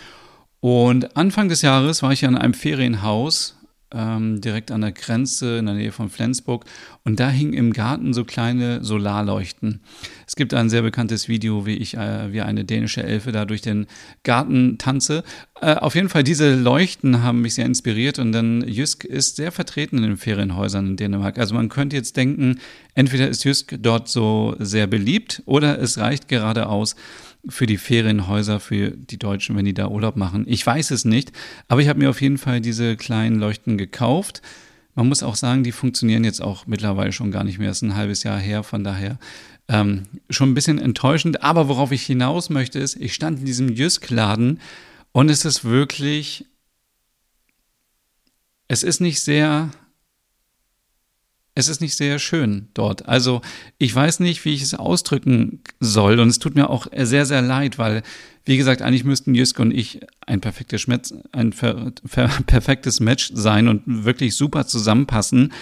Und 0.60 1.16
Anfang 1.16 1.48
des 1.48 1.62
Jahres 1.62 2.02
war 2.02 2.12
ich 2.12 2.24
an 2.24 2.36
einem 2.36 2.54
Ferienhaus 2.54 3.56
ähm, 3.92 4.40
direkt 4.40 4.70
an 4.70 4.80
der 4.80 4.92
Grenze 4.92 5.58
in 5.58 5.66
der 5.66 5.74
Nähe 5.74 5.92
von 5.92 6.10
Flensburg. 6.10 6.64
Und 7.04 7.20
da 7.20 7.30
hingen 7.30 7.52
im 7.52 7.72
Garten 7.72 8.12
so 8.12 8.24
kleine 8.24 8.82
Solarleuchten. 8.84 9.80
Es 10.26 10.34
gibt 10.34 10.54
ein 10.54 10.68
sehr 10.68 10.82
bekanntes 10.82 11.28
Video, 11.28 11.66
wie 11.66 11.76
ich 11.76 11.96
äh, 11.96 12.32
wie 12.32 12.40
eine 12.40 12.64
dänische 12.64 13.02
Elfe 13.02 13.30
da 13.32 13.44
durch 13.44 13.62
den 13.62 13.86
Garten 14.24 14.78
tanze. 14.78 15.22
Äh, 15.60 15.74
auf 15.74 15.94
jeden 15.94 16.08
Fall, 16.08 16.24
diese 16.24 16.54
Leuchten 16.54 17.22
haben 17.22 17.42
mich 17.42 17.54
sehr 17.54 17.66
inspiriert 17.66 18.18
und 18.18 18.32
dann 18.32 18.66
Jysk 18.66 19.04
ist 19.04 19.36
sehr 19.36 19.52
vertreten 19.52 19.98
in 19.98 20.02
den 20.02 20.16
Ferienhäusern 20.16 20.86
in 20.86 20.96
Dänemark. 20.96 21.38
Also 21.38 21.54
man 21.54 21.68
könnte 21.68 21.96
jetzt 21.96 22.16
denken, 22.16 22.58
entweder 22.94 23.28
ist 23.28 23.44
Jysk 23.44 23.76
dort 23.80 24.08
so 24.08 24.56
sehr 24.58 24.86
beliebt 24.86 25.42
oder 25.46 25.78
es 25.78 25.98
reicht 25.98 26.28
gerade 26.28 26.68
aus, 26.68 26.96
für 27.48 27.66
die 27.66 27.76
Ferienhäuser, 27.76 28.60
für 28.60 28.90
die 28.90 29.18
Deutschen, 29.18 29.56
wenn 29.56 29.64
die 29.64 29.74
da 29.74 29.88
Urlaub 29.88 30.16
machen. 30.16 30.44
Ich 30.48 30.66
weiß 30.66 30.90
es 30.90 31.04
nicht, 31.04 31.32
aber 31.68 31.80
ich 31.80 31.88
habe 31.88 31.98
mir 31.98 32.10
auf 32.10 32.20
jeden 32.20 32.38
Fall 32.38 32.60
diese 32.60 32.96
kleinen 32.96 33.38
Leuchten 33.38 33.78
gekauft. 33.78 34.42
Man 34.94 35.08
muss 35.08 35.22
auch 35.22 35.36
sagen, 35.36 35.62
die 35.62 35.72
funktionieren 35.72 36.24
jetzt 36.24 36.42
auch 36.42 36.66
mittlerweile 36.66 37.12
schon 37.12 37.30
gar 37.30 37.44
nicht 37.44 37.58
mehr. 37.58 37.68
Das 37.68 37.78
ist 37.78 37.82
ein 37.82 37.94
halbes 37.94 38.22
Jahr 38.22 38.38
her, 38.38 38.62
von 38.62 38.82
daher 38.82 39.18
ähm, 39.68 40.04
schon 40.30 40.50
ein 40.50 40.54
bisschen 40.54 40.78
enttäuschend. 40.78 41.42
Aber 41.42 41.68
worauf 41.68 41.92
ich 41.92 42.02
hinaus 42.02 42.50
möchte, 42.50 42.78
ist, 42.78 42.96
ich 42.96 43.14
stand 43.14 43.40
in 43.40 43.44
diesem 43.44 43.68
Jysk-Laden 43.68 44.60
und 45.12 45.30
es 45.30 45.44
ist 45.44 45.64
wirklich, 45.64 46.46
es 48.68 48.82
ist 48.82 49.00
nicht 49.00 49.20
sehr 49.20 49.70
es 51.56 51.68
ist 51.68 51.80
nicht 51.80 51.96
sehr 51.96 52.18
schön 52.18 52.68
dort. 52.74 53.08
Also 53.08 53.40
ich 53.78 53.92
weiß 53.92 54.20
nicht, 54.20 54.44
wie 54.44 54.52
ich 54.52 54.60
es 54.60 54.74
ausdrücken 54.74 55.60
soll 55.80 56.20
und 56.20 56.28
es 56.28 56.38
tut 56.38 56.54
mir 56.54 56.68
auch 56.68 56.86
sehr, 56.94 57.24
sehr 57.24 57.40
leid, 57.40 57.78
weil, 57.78 58.02
wie 58.44 58.58
gesagt, 58.58 58.82
eigentlich 58.82 59.04
müssten 59.04 59.34
Jüsk 59.34 59.58
und 59.58 59.72
ich 59.72 60.00
ein 60.26 60.42
perfektes, 60.42 60.86
Match, 60.86 61.14
ein 61.32 61.54
perfektes 62.46 63.00
Match 63.00 63.30
sein 63.32 63.68
und 63.68 63.82
wirklich 63.86 64.36
super 64.36 64.66
zusammenpassen. 64.66 65.54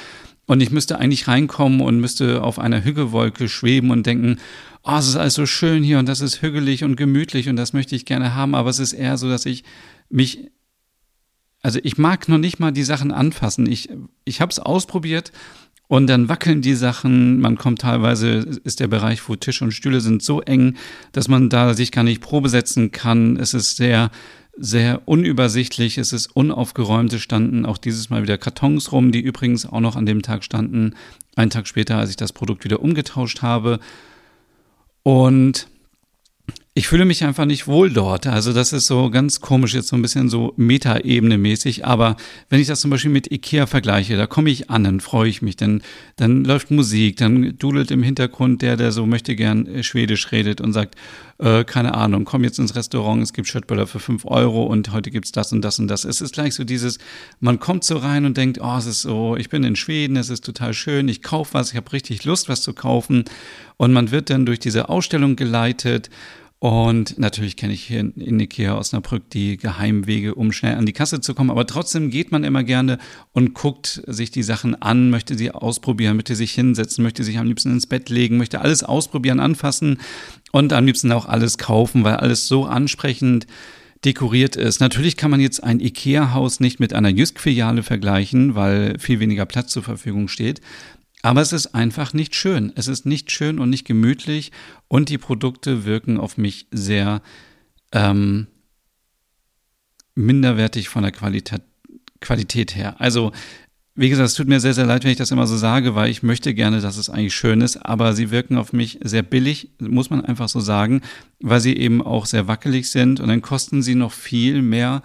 Und 0.47 0.61
ich 0.61 0.73
müsste 0.73 0.99
eigentlich 0.99 1.29
reinkommen 1.29 1.81
und 1.81 2.01
müsste 2.01 2.43
auf 2.43 2.59
einer 2.59 2.85
Hügelwolke 2.85 3.49
schweben 3.49 3.93
und 3.93 4.05
denken, 4.05 4.39
oh, 4.83 4.97
es 4.97 5.07
ist 5.07 5.17
alles 5.17 5.35
so 5.35 5.47
schön 5.47 5.85
hier 5.85 6.01
und 6.01 6.09
das 6.09 6.21
ist 6.21 6.43
hügelig 6.43 6.83
und 6.83 6.97
gemütlich 6.97 7.49
und 7.49 7.55
das 7.55 7.73
möchte 7.73 7.95
ich 7.95 8.05
gerne 8.05 8.35
haben, 8.35 8.57
aber 8.57 8.69
es 8.69 8.81
ist 8.81 8.95
eher 8.95 9.17
so, 9.17 9.29
dass 9.29 9.47
ich 9.47 9.63
mich 10.11 10.51
also 11.65 11.81
ich 11.83 11.97
mag 11.97 12.29
noch 12.29 12.37
nicht 12.37 12.61
mal 12.61 12.73
die 12.73 12.83
Sachen 12.83 13.11
anfassen. 13.11 13.65
Ich, 13.65 13.89
ich 14.27 14.43
habe 14.43 14.51
es 14.51 14.59
ausprobiert 14.59 15.33
und 15.87 16.07
dann 16.07 16.29
wackeln 16.29 16.63
die 16.63 16.75
Sachen, 16.75 17.41
man 17.41 17.59
kommt 17.59 17.83
teilweise, 17.83 18.39
ist 18.65 18.81
der 18.81 18.89
Bereich, 18.89 19.29
wo 19.29 19.37
Tisch 19.37 19.61
und 19.61 19.73
Stühle 19.73 20.01
sind, 20.01 20.23
so 20.23 20.41
eng, 20.41 20.77
dass 21.13 21.29
man 21.29 21.51
da 21.51 21.75
sich 21.75 21.93
gar 21.93 22.05
nicht 22.05 22.23
Probe 22.23 22.49
setzen 22.49 22.91
kann. 22.91 23.37
Es 23.37 23.53
ist 23.53 23.77
sehr, 23.77 24.11
sehr 24.57 25.03
unübersichtlich, 25.05 25.99
es 25.99 26.13
ist 26.13 26.35
unaufgeräumt, 26.35 27.13
es 27.13 27.23
standen 27.23 27.67
auch 27.67 27.77
dieses 27.77 28.09
Mal 28.09 28.23
wieder 28.23 28.39
Kartons 28.39 28.93
rum, 28.93 29.13
die 29.13 29.21
übrigens 29.21 29.67
auch 29.67 29.81
noch 29.81 29.97
an 29.97 30.07
dem 30.07 30.23
Tag 30.23 30.43
standen, 30.43 30.95
einen 31.37 31.51
Tag 31.51 31.67
später, 31.67 31.99
als 31.99 32.11
ich 32.11 32.17
das 32.17 32.33
Produkt 32.33 32.65
wieder 32.65 32.81
umgetauscht 32.81 33.43
habe. 33.43 33.79
Und 35.03 35.69
ich 36.77 36.89
fühle 36.89 37.05
mich 37.05 37.23
einfach 37.23 37.45
nicht 37.45 37.69
wohl 37.69 37.89
dort. 37.89 38.27
Also 38.27 38.53
das 38.53 38.73
ist 38.73 38.89
so 38.89 39.09
ganz 39.09 39.41
komisch, 39.41 39.75
jetzt 39.75 39.87
so 39.87 39.97
ein 39.97 40.03
bisschen 40.03 40.29
so 40.29 40.55
Metaebene 40.57 41.39
mäßig. 41.39 41.87
Aber 41.87 42.17
wenn 42.49 42.59
ich 42.59 42.67
das 42.67 42.81
zum 42.81 42.91
Beispiel 42.91 43.13
mit 43.13 43.31
Ikea 43.31 43.67
vergleiche, 43.67 44.17
da 44.17 44.27
komme 44.27 44.51
ich 44.51 44.71
an, 44.71 44.83
dann 44.83 44.99
freue 44.99 45.29
ich 45.29 45.41
mich. 45.41 45.55
Dann, 45.55 45.83
dann 46.17 46.43
läuft 46.43 46.73
Musik, 46.73 47.17
dann 47.19 47.57
dudelt 47.59 47.93
im 47.93 48.03
Hintergrund 48.03 48.61
der, 48.61 48.77
der 48.77 48.91
so 48.91 49.07
möchte 49.07 49.37
gern 49.37 49.69
äh, 49.69 49.83
Schwedisch 49.85 50.33
redet 50.33 50.61
und 50.61 50.73
sagt, 50.73 50.97
äh, 51.39 51.63
keine 51.63 51.95
Ahnung, 51.95 52.25
komm 52.25 52.43
jetzt 52.43 52.59
ins 52.59 52.75
Restaurant, 52.75 53.23
es 53.23 53.33
gibt 53.33 53.47
Schöttböller 53.47 53.87
für 53.87 54.01
fünf 54.01 54.25
Euro 54.25 54.65
und 54.65 54.93
heute 54.93 55.13
gibt's 55.13 55.31
das 55.31 55.53
und 55.53 55.63
das 55.63 55.79
und 55.79 55.87
das. 55.87 56.05
Es 56.05 56.21
ist 56.21 56.35
gleich 56.35 56.57
so 56.57 56.65
dieses, 56.65 56.99
man 57.39 57.61
kommt 57.61 57.85
so 57.85 57.99
rein 57.99 58.25
und 58.25 58.37
denkt, 58.37 58.59
oh, 58.61 58.77
es 58.77 58.87
ist 58.87 59.03
so, 59.03 59.37
ich 59.37 59.49
bin 59.49 59.63
in 59.63 59.77
Schweden, 59.77 60.17
es 60.17 60.29
ist 60.29 60.45
total 60.45 60.75
schön, 60.75 61.07
ich 61.07 61.23
kaufe 61.23 61.55
was, 61.55 61.71
ich 61.71 61.77
habe 61.77 61.93
richtig 61.93 62.25
Lust, 62.25 62.49
was 62.49 62.63
zu 62.63 62.73
kaufen. 62.73 63.27
Und 63.77 63.93
man 63.93 64.11
wird 64.11 64.31
dann 64.31 64.45
durch 64.45 64.59
diese 64.59 64.89
Ausstellung 64.89 65.37
geleitet 65.37 66.11
und 66.65 67.19
natürlich 67.19 67.57
kenne 67.57 67.75
ich 67.75 67.85
hier 67.85 68.01
in 68.01 68.41
Ikea 68.41 68.79
Osnabrück 68.79 69.29
die 69.29 69.59
Geheimwege, 69.59 70.35
um 70.35 70.51
schnell 70.51 70.77
an 70.77 70.87
die 70.87 70.95
Kasse 70.95 71.21
zu 71.21 71.35
kommen. 71.35 71.51
Aber 71.51 71.67
trotzdem 71.67 72.09
geht 72.09 72.33
man 72.33 72.43
immer 72.43 72.65
gerne 72.65 72.97
und 73.35 73.53
guckt 73.53 74.03
sich 74.07 74.31
die 74.31 74.43
Sachen 74.43 74.75
an, 74.81 75.11
möchte 75.11 75.37
sie 75.37 75.51
ausprobieren, 75.51 76.17
möchte 76.17 76.35
sich 76.35 76.53
hinsetzen, 76.53 77.05
möchte 77.05 77.23
sich 77.23 77.37
am 77.37 77.47
liebsten 77.47 77.71
ins 77.71 77.87
Bett 77.87 78.09
legen, 78.09 78.39
möchte 78.39 78.63
alles 78.63 78.83
ausprobieren, 78.83 79.41
anfassen 79.41 79.99
und 80.53 80.73
am 80.73 80.87
liebsten 80.87 81.13
auch 81.13 81.27
alles 81.27 81.59
kaufen, 81.59 82.03
weil 82.03 82.17
alles 82.17 82.49
so 82.49 82.65
ansprechend 82.65 83.47
dekoriert 84.07 84.57
ist. 84.57 84.81
Natürlich 84.81 85.19
kann 85.19 85.31
man 85.31 85.41
jetzt 85.41 85.63
ein 85.63 85.81
IKEA-Haus 85.81 86.61
nicht 86.61 86.81
mit 86.81 86.95
einer 86.95 87.11
Jysk-Filiale 87.11 87.83
vergleichen, 87.83 88.55
weil 88.55 88.99
viel 88.99 89.21
weniger 89.21 89.45
Platz 89.45 89.71
zur 89.71 89.83
Verfügung 89.83 90.29
steht. 90.29 90.63
Aber 91.25 91.41
es 91.41 91.55
ist 91.55 91.75
einfach 91.75 92.13
nicht 92.13 92.35
schön. 92.35 92.71
Es 92.77 92.87
ist 92.87 93.07
nicht 93.07 93.33
schön 93.33 93.59
und 93.59 93.71
nicht 93.71 93.87
gemütlich 93.87 94.53
und 94.89 95.09
die 95.09 95.17
Produkte 95.17 95.87
wirken 95.87 96.21
auf 96.21 96.37
mich 96.37 96.67
sehr 96.71 97.23
ähm, 97.93 98.47
minderwertig 100.15 100.91
von 100.91 101.03
der 101.03 101.13
Qualität, 101.13 101.63
Qualität 102.21 102.77
her. 102.77 103.01
Also, 103.01 103.33
wie 103.95 104.11
gesagt, 104.11 104.29
es 104.29 104.35
tut 104.35 104.49
mir 104.49 104.61
sehr, 104.61 104.75
sehr 104.75 104.85
leid, 104.85 105.05
wenn 105.05 105.13
ich 105.13 105.17
das 105.17 105.31
immer 105.31 105.47
so 105.47 105.57
sage, 105.57 105.95
weil 105.95 106.11
ich 106.11 106.23
möchte 106.23 106.53
gerne, 106.53 106.83
dass 106.83 106.99
es 106.99 107.09
eigentlich 107.09 107.35
schön 107.35 107.63
ist, 107.63 107.79
aber 107.79 108.13
sie 108.13 108.31
wirken 108.31 108.59
auf 108.59 108.75
mich 108.75 108.99
sehr 109.03 109.23
billig, 109.23 109.71
muss 109.79 110.11
man 110.11 110.27
einfach 110.27 110.51
so 110.51 110.61
sagen, 110.61 111.01
weil 111.41 111.61
sie 111.61 111.75
eben 111.75 112.03
auch 112.03 112.27
sehr 112.27 112.49
wackelig 112.49 112.91
sind 112.91 113.19
und 113.21 113.29
dann 113.29 113.41
kosten 113.41 113.81
sie 113.81 113.95
noch 113.95 114.13
viel 114.13 114.61
mehr 114.61 115.01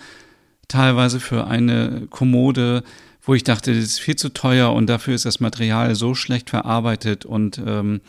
teilweise 0.67 1.21
für 1.21 1.47
eine 1.47 2.07
Kommode, 2.09 2.83
wo 3.21 3.33
ich 3.33 3.43
dachte, 3.43 3.73
das 3.73 3.83
ist 3.83 3.99
viel 3.99 4.15
zu 4.15 4.29
teuer 4.29 4.71
und 4.73 4.87
dafür 4.87 5.15
ist 5.15 5.25
das 5.25 5.39
Material 5.39 5.95
so 5.95 6.15
schlecht 6.15 6.49
verarbeitet 6.49 7.25
und 7.25 7.61
ähm, 7.65 8.01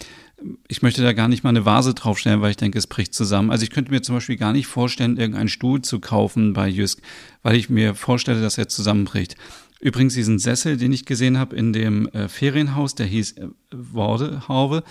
ich 0.69 0.83
möchte 0.83 1.03
da 1.03 1.13
gar 1.13 1.29
nicht 1.29 1.45
mal 1.45 1.51
eine 1.51 1.67
Vase 1.67 1.95
draufstellen, 1.95 2.41
weil 2.41 2.53
ich 2.53 2.57
denke, 2.57 2.79
es 2.79 2.87
bricht 2.87 3.15
zusammen. 3.15 3.51
Also 3.51 3.63
ich 3.63 3.71
könnte 3.71 3.91
mir 3.91 4.03
zum 4.03 4.15
Beispiel 4.15 4.37
gar 4.37 4.53
nicht 4.53 4.67
vorstellen, 4.67 5.19
irgendeinen 5.19 5.49
Stuhl 5.49 5.83
zu 5.83 6.01
kaufen 6.01 6.55
bei 6.55 6.69
Jysk, 6.69 7.01
weil 7.43 7.57
ich 7.57 7.69
mir 7.69 7.95
vorstelle, 7.95 8.41
dass 8.41 8.57
er 8.57 8.69
zusammenbricht. 8.69 9.37
Übrigens 9.81 10.15
diesen 10.15 10.39
Sessel, 10.39 10.77
den 10.77 10.93
ich 10.93 11.07
gesehen 11.07 11.39
habe 11.39 11.57
in 11.57 11.73
dem 11.73 12.09
äh, 12.09 12.29
Ferienhaus, 12.29 12.95
der 12.95 13.07
hieß 13.07 13.33
äh, 13.33 13.49
Wardehaube 13.71 14.83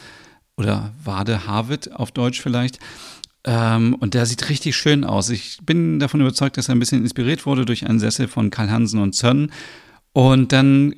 oder 0.58 0.94
Wadehavet 1.04 1.94
auf 1.94 2.12
Deutsch 2.12 2.42
vielleicht. 2.42 2.80
Ähm, 3.46 3.96
und 4.00 4.16
der 4.16 4.26
sieht 4.26 4.50
richtig 4.50 4.76
schön 4.76 5.04
aus. 5.04 5.30
Ich 5.30 5.60
bin 5.64 6.00
davon 6.00 6.22
überzeugt, 6.22 6.58
dass 6.58 6.70
er 6.70 6.76
ein 6.76 6.80
bisschen 6.80 7.04
inspiriert 7.04 7.46
wurde 7.46 7.66
durch 7.66 7.88
einen 7.88 8.00
Sessel 8.00 8.28
von 8.28 8.50
Karl 8.50 8.70
Hansen 8.70 9.00
und 9.00 9.14
Zönn. 9.14 9.52
Und 10.14 10.52
dann 10.52 10.94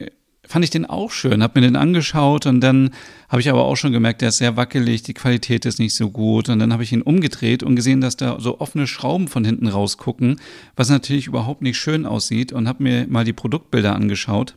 fand 0.52 0.66
ich 0.66 0.72
den 0.72 0.86
auch 0.86 1.12
schön, 1.12 1.42
habe 1.42 1.60
mir 1.60 1.68
den 1.68 1.76
angeschaut 1.78 2.46
und 2.46 2.60
dann 2.60 2.92
habe 3.30 3.42
ich 3.42 3.50
aber 3.50 3.64
auch 3.64 3.78
schon 3.78 3.94
gemerkt, 3.94 4.22
der 4.22 4.30
ist 4.30 4.38
sehr 4.38 4.58
wackelig, 4.58 5.02
die 5.02 5.14
Qualität 5.14 5.66
ist 5.66 5.80
nicht 5.80 5.96
so 5.96 6.10
gut 6.10 6.50
und 6.50 6.60
dann 6.60 6.74
habe 6.74 6.84
ich 6.84 6.92
ihn 6.92 7.02
umgedreht 7.02 7.64
und 7.64 7.76
gesehen, 7.76 8.02
dass 8.02 8.18
da 8.18 8.38
so 8.40 8.60
offene 8.60 8.86
Schrauben 8.86 9.30
von 9.30 9.46
hinten 9.46 9.68
rausgucken, 9.68 10.42
was 10.76 10.90
natürlich 10.90 11.28
überhaupt 11.28 11.62
nicht 11.62 11.78
schön 11.78 12.06
aussieht 12.06 12.52
und 12.52 12.68
habe 12.68 12.84
mir 12.84 13.08
mal 13.08 13.24
die 13.24 13.34
Produktbilder 13.34 13.96
angeschaut. 13.96 14.56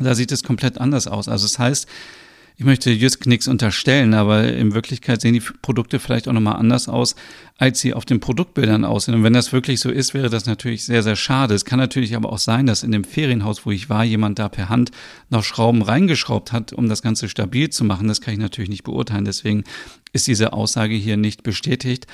Da 0.00 0.16
sieht 0.16 0.32
es 0.32 0.42
komplett 0.42 0.78
anders 0.78 1.06
aus. 1.06 1.28
Also 1.28 1.44
das 1.44 1.60
heißt, 1.60 1.88
ich 2.56 2.64
möchte 2.64 2.92
Jysk 2.92 3.26
nichts 3.26 3.48
unterstellen, 3.48 4.14
aber 4.14 4.52
in 4.52 4.74
Wirklichkeit 4.74 5.20
sehen 5.20 5.34
die 5.34 5.42
Produkte 5.60 5.98
vielleicht 5.98 6.28
auch 6.28 6.32
nochmal 6.32 6.54
anders 6.54 6.88
aus, 6.88 7.16
als 7.58 7.80
sie 7.80 7.94
auf 7.94 8.04
den 8.04 8.20
Produktbildern 8.20 8.84
aussehen. 8.84 9.14
Und 9.14 9.24
wenn 9.24 9.32
das 9.32 9.52
wirklich 9.52 9.80
so 9.80 9.90
ist, 9.90 10.14
wäre 10.14 10.30
das 10.30 10.46
natürlich 10.46 10.84
sehr, 10.84 11.02
sehr 11.02 11.16
schade. 11.16 11.54
Es 11.54 11.64
kann 11.64 11.80
natürlich 11.80 12.14
aber 12.14 12.32
auch 12.32 12.38
sein, 12.38 12.66
dass 12.66 12.84
in 12.84 12.92
dem 12.92 13.02
Ferienhaus, 13.02 13.66
wo 13.66 13.72
ich 13.72 13.90
war, 13.90 14.04
jemand 14.04 14.38
da 14.38 14.48
per 14.48 14.68
Hand 14.68 14.92
noch 15.30 15.42
Schrauben 15.42 15.82
reingeschraubt 15.82 16.52
hat, 16.52 16.72
um 16.72 16.88
das 16.88 17.02
Ganze 17.02 17.28
stabil 17.28 17.70
zu 17.70 17.82
machen. 17.82 18.06
Das 18.06 18.20
kann 18.20 18.34
ich 18.34 18.40
natürlich 18.40 18.70
nicht 18.70 18.84
beurteilen. 18.84 19.24
Deswegen 19.24 19.64
ist 20.12 20.28
diese 20.28 20.52
Aussage 20.52 20.94
hier 20.94 21.16
nicht 21.16 21.42
bestätigt. 21.42 22.06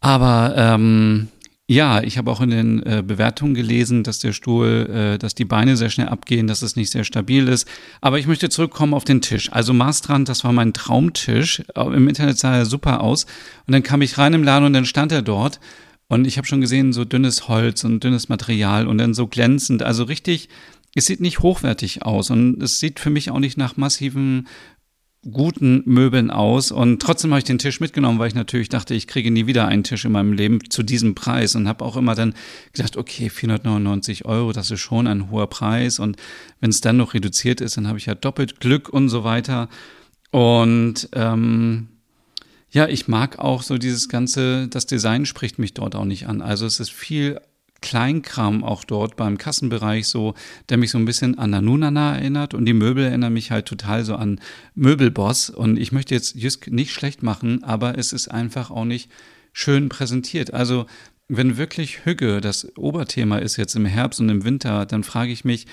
Aber 0.00 0.54
ähm, 0.56 1.28
ja, 1.70 2.02
ich 2.02 2.18
habe 2.18 2.32
auch 2.32 2.40
in 2.40 2.50
den 2.50 2.82
äh, 2.82 3.00
Bewertungen 3.06 3.54
gelesen, 3.54 4.02
dass 4.02 4.18
der 4.18 4.32
Stuhl, 4.32 4.90
äh, 4.92 5.18
dass 5.18 5.36
die 5.36 5.44
Beine 5.44 5.76
sehr 5.76 5.88
schnell 5.88 6.08
abgehen, 6.08 6.48
dass 6.48 6.62
es 6.62 6.74
nicht 6.74 6.90
sehr 6.90 7.04
stabil 7.04 7.46
ist. 7.46 7.68
Aber 8.00 8.18
ich 8.18 8.26
möchte 8.26 8.48
zurückkommen 8.48 8.92
auf 8.92 9.04
den 9.04 9.20
Tisch. 9.20 9.52
Also 9.52 9.72
Maastrand, 9.72 10.28
das 10.28 10.42
war 10.42 10.52
mein 10.52 10.72
Traumtisch. 10.72 11.62
Im 11.76 12.08
Internet 12.08 12.38
sah 12.38 12.56
er 12.56 12.66
super 12.66 13.02
aus. 13.02 13.24
Und 13.68 13.72
dann 13.72 13.84
kam 13.84 14.02
ich 14.02 14.18
rein 14.18 14.34
im 14.34 14.42
Laden 14.42 14.64
und 14.64 14.72
dann 14.72 14.84
stand 14.84 15.12
er 15.12 15.22
dort. 15.22 15.60
Und 16.08 16.26
ich 16.26 16.38
habe 16.38 16.48
schon 16.48 16.60
gesehen, 16.60 16.92
so 16.92 17.04
dünnes 17.04 17.46
Holz 17.46 17.84
und 17.84 18.02
dünnes 18.02 18.28
Material 18.28 18.88
und 18.88 18.98
dann 18.98 19.14
so 19.14 19.28
glänzend. 19.28 19.84
Also 19.84 20.02
richtig, 20.02 20.48
es 20.96 21.06
sieht 21.06 21.20
nicht 21.20 21.38
hochwertig 21.38 22.02
aus. 22.02 22.30
Und 22.30 22.60
es 22.60 22.80
sieht 22.80 22.98
für 22.98 23.10
mich 23.10 23.30
auch 23.30 23.38
nicht 23.38 23.56
nach 23.56 23.76
massiven 23.76 24.48
guten 25.30 25.82
Möbeln 25.84 26.30
aus 26.30 26.72
und 26.72 27.02
trotzdem 27.02 27.30
habe 27.30 27.38
ich 27.40 27.44
den 27.44 27.58
Tisch 27.58 27.78
mitgenommen, 27.80 28.18
weil 28.18 28.28
ich 28.28 28.34
natürlich 28.34 28.70
dachte, 28.70 28.94
ich 28.94 29.06
kriege 29.06 29.30
nie 29.30 29.46
wieder 29.46 29.68
einen 29.68 29.84
Tisch 29.84 30.06
in 30.06 30.12
meinem 30.12 30.32
Leben 30.32 30.70
zu 30.70 30.82
diesem 30.82 31.14
Preis 31.14 31.54
und 31.54 31.68
habe 31.68 31.84
auch 31.84 31.96
immer 31.96 32.14
dann 32.14 32.34
gedacht, 32.72 32.96
okay, 32.96 33.28
499 33.28 34.24
Euro, 34.24 34.52
das 34.52 34.70
ist 34.70 34.80
schon 34.80 35.06
ein 35.06 35.30
hoher 35.30 35.48
Preis 35.48 35.98
und 35.98 36.16
wenn 36.60 36.70
es 36.70 36.80
dann 36.80 36.96
noch 36.96 37.12
reduziert 37.12 37.60
ist, 37.60 37.76
dann 37.76 37.86
habe 37.86 37.98
ich 37.98 38.06
ja 38.06 38.14
doppelt 38.14 38.60
Glück 38.60 38.88
und 38.88 39.10
so 39.10 39.22
weiter. 39.22 39.68
Und 40.30 41.08
ähm, 41.12 41.88
ja, 42.70 42.88
ich 42.88 43.06
mag 43.06 43.38
auch 43.38 43.62
so 43.62 43.76
dieses 43.76 44.08
ganze, 44.08 44.68
das 44.68 44.86
Design 44.86 45.26
spricht 45.26 45.58
mich 45.58 45.74
dort 45.74 45.96
auch 45.96 46.04
nicht 46.04 46.28
an. 46.28 46.40
Also 46.40 46.64
es 46.64 46.80
ist 46.80 46.92
viel 46.92 47.40
Kleinkram 47.80 48.62
auch 48.62 48.84
dort 48.84 49.16
beim 49.16 49.38
Kassenbereich 49.38 50.06
so, 50.06 50.34
der 50.68 50.76
mich 50.76 50.90
so 50.90 50.98
ein 50.98 51.04
bisschen 51.04 51.38
an 51.38 51.50
Nanunana 51.50 52.16
erinnert 52.16 52.54
und 52.54 52.66
die 52.66 52.72
Möbel 52.72 53.04
erinnern 53.04 53.32
mich 53.32 53.50
halt 53.50 53.66
total 53.66 54.04
so 54.04 54.16
an 54.16 54.40
Möbelboss 54.74 55.50
und 55.50 55.78
ich 55.78 55.92
möchte 55.92 56.14
jetzt 56.14 56.34
Jysk 56.34 56.68
nicht 56.70 56.92
schlecht 56.92 57.22
machen, 57.22 57.64
aber 57.64 57.98
es 57.98 58.12
ist 58.12 58.28
einfach 58.28 58.70
auch 58.70 58.84
nicht 58.84 59.10
schön 59.52 59.88
präsentiert. 59.88 60.52
Also 60.52 60.86
wenn 61.28 61.56
wirklich 61.56 62.04
Hügge 62.04 62.40
das 62.40 62.76
Oberthema 62.76 63.38
ist 63.38 63.56
jetzt 63.56 63.76
im 63.76 63.86
Herbst 63.86 64.20
und 64.20 64.28
im 64.28 64.44
Winter, 64.44 64.84
dann 64.84 65.04
frage 65.04 65.32
ich 65.32 65.44
mich, 65.44 65.66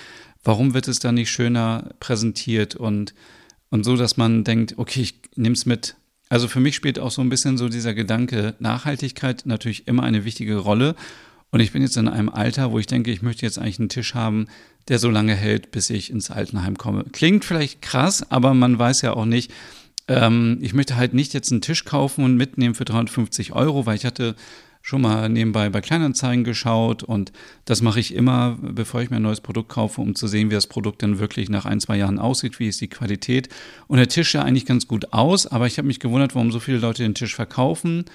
warum 0.44 0.74
wird 0.74 0.88
es 0.88 1.00
da 1.00 1.12
nicht 1.12 1.32
schöner 1.32 1.90
präsentiert 2.00 2.76
und, 2.76 3.14
und 3.70 3.84
so, 3.84 3.96
dass 3.98 4.18
man 4.18 4.44
denkt, 4.44 4.76
okay, 4.78 5.02
ich 5.02 5.16
nehme 5.36 5.54
es 5.54 5.66
mit. 5.66 5.96
Also 6.30 6.48
für 6.48 6.60
mich 6.60 6.76
spielt 6.76 7.00
auch 7.00 7.12
so 7.12 7.22
ein 7.22 7.30
bisschen 7.30 7.58
so 7.58 7.70
dieser 7.70 7.94
Gedanke 7.94 8.56
Nachhaltigkeit 8.60 9.44
natürlich 9.46 9.88
immer 9.88 10.04
eine 10.04 10.26
wichtige 10.26 10.58
Rolle. 10.58 10.96
Und 11.52 11.60
ich 11.60 11.72
bin 11.72 11.82
jetzt 11.82 11.98
in 11.98 12.08
einem 12.08 12.30
Alter, 12.30 12.72
wo 12.72 12.80
ich 12.80 12.88
denke, 12.88 13.12
ich 13.12 13.22
möchte 13.22 13.46
jetzt 13.46 13.58
eigentlich 13.58 13.80
einen 13.80 13.90
Tisch 13.90 14.14
haben, 14.14 14.48
der 14.88 15.00
so 15.00 15.10
lange 15.10 15.36
hält, 15.36 15.72
bis 15.72 15.90
ich 15.90 16.10
ins 16.10 16.32
Altenheim 16.32 16.78
komme. 16.78 17.06
Klingt 17.12 17.46
vielleicht 17.46 17.82
krass, 17.82 18.30
aber 18.32 18.54
man 18.54 18.78
weiß 18.78 19.02
ja 19.02 19.14
auch 19.14 19.26
nicht. 19.26 19.52
Ähm, 20.08 20.60
ich 20.62 20.74
möchte 20.74 20.96
halt 20.96 21.14
nicht 21.14 21.34
jetzt 21.34 21.52
einen 21.52 21.62
Tisch 21.62 21.86
kaufen 21.86 22.24
und 22.24 22.38
mitnehmen 22.38 22.76
für 22.76 22.86
350 22.86 23.54
Euro, 23.54 23.86
weil 23.86 23.96
ich 23.96 24.06
hatte 24.06 24.36
schon 24.82 25.02
mal 25.02 25.28
nebenbei 25.28 25.70
bei 25.70 25.82
Kleinanzeigen 25.82 26.46
geschaut 26.46 27.04
und 27.04 27.34
das 27.66 27.82
mache 27.82 28.00
ich 28.00 28.16
immer, 28.16 28.58
bevor 28.62 29.02
ich 29.02 29.10
mir 29.10 29.18
ein 29.18 29.22
neues 29.22 29.42
Produkt 29.42 29.68
kaufe, 29.68 30.00
um 30.00 30.16
zu 30.16 30.28
sehen, 30.28 30.50
wie 30.50 30.56
das 30.56 30.68
Produkt 30.68 31.04
dann 31.04 31.20
wirklich 31.20 31.50
nach 31.50 31.66
ein, 31.66 31.82
zwei 31.82 31.98
Jahren 31.98 32.20
aussieht, 32.20 32.60
wie 32.60 32.70
ist 32.70 32.80
die 32.80 32.88
Qualität. 32.88 33.50
Und 33.88 33.98
der 33.98 34.08
Tisch 34.08 34.32
sah 34.32 34.44
eigentlich 34.44 34.66
ganz 34.66 34.88
gut 34.88 35.12
aus, 35.12 35.46
aber 35.46 35.68
ich 35.68 35.78
habe 35.78 35.88
mich 35.88 36.00
gewundert, 36.00 36.36
warum 36.36 36.54
so 36.54 36.62
viele 36.62 36.78
Leute 36.78 37.04
den 37.04 37.16
Tisch 37.16 37.36
verkaufen 37.36 38.06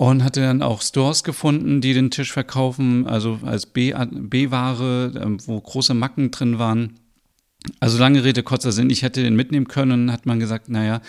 und 0.00 0.24
hatte 0.24 0.40
dann 0.40 0.62
auch 0.62 0.80
Stores 0.80 1.24
gefunden, 1.24 1.82
die 1.82 1.92
den 1.92 2.10
Tisch 2.10 2.32
verkaufen, 2.32 3.06
also 3.06 3.38
als 3.42 3.66
B-Ware, 3.66 5.12
ähm, 5.22 5.36
wo 5.44 5.60
große 5.60 5.92
Macken 5.92 6.30
drin 6.30 6.58
waren. 6.58 6.94
Also 7.80 7.98
lange 7.98 8.24
Rede, 8.24 8.42
kurzer 8.42 8.72
Sinn, 8.72 8.88
ich 8.88 9.02
hätte 9.02 9.22
den 9.22 9.36
mitnehmen 9.36 9.68
können, 9.68 10.10
hat 10.10 10.24
man 10.24 10.40
gesagt, 10.40 10.70
naja, 10.70 11.02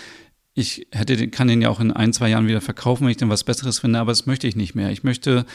ich 0.56 0.88
hätte, 0.92 1.30
kann 1.30 1.48
den 1.48 1.62
ja 1.62 1.70
auch 1.70 1.80
in 1.80 1.94
ein, 1.94 2.12
zwei 2.12 2.28
Jahren 2.28 2.48
wieder 2.48 2.60
verkaufen, 2.60 3.06
wenn 3.06 3.12
ich 3.12 3.18
dann 3.18 3.30
was 3.30 3.46
Besseres 3.46 3.80
finde, 3.80 3.98
aber 3.98 4.12
das 4.12 4.26
möchte 4.26 4.46
ich 4.46 4.58
nicht 4.58 4.76
mehr. 4.76 4.92
Ich 4.92 5.06
möchte 5.06 5.46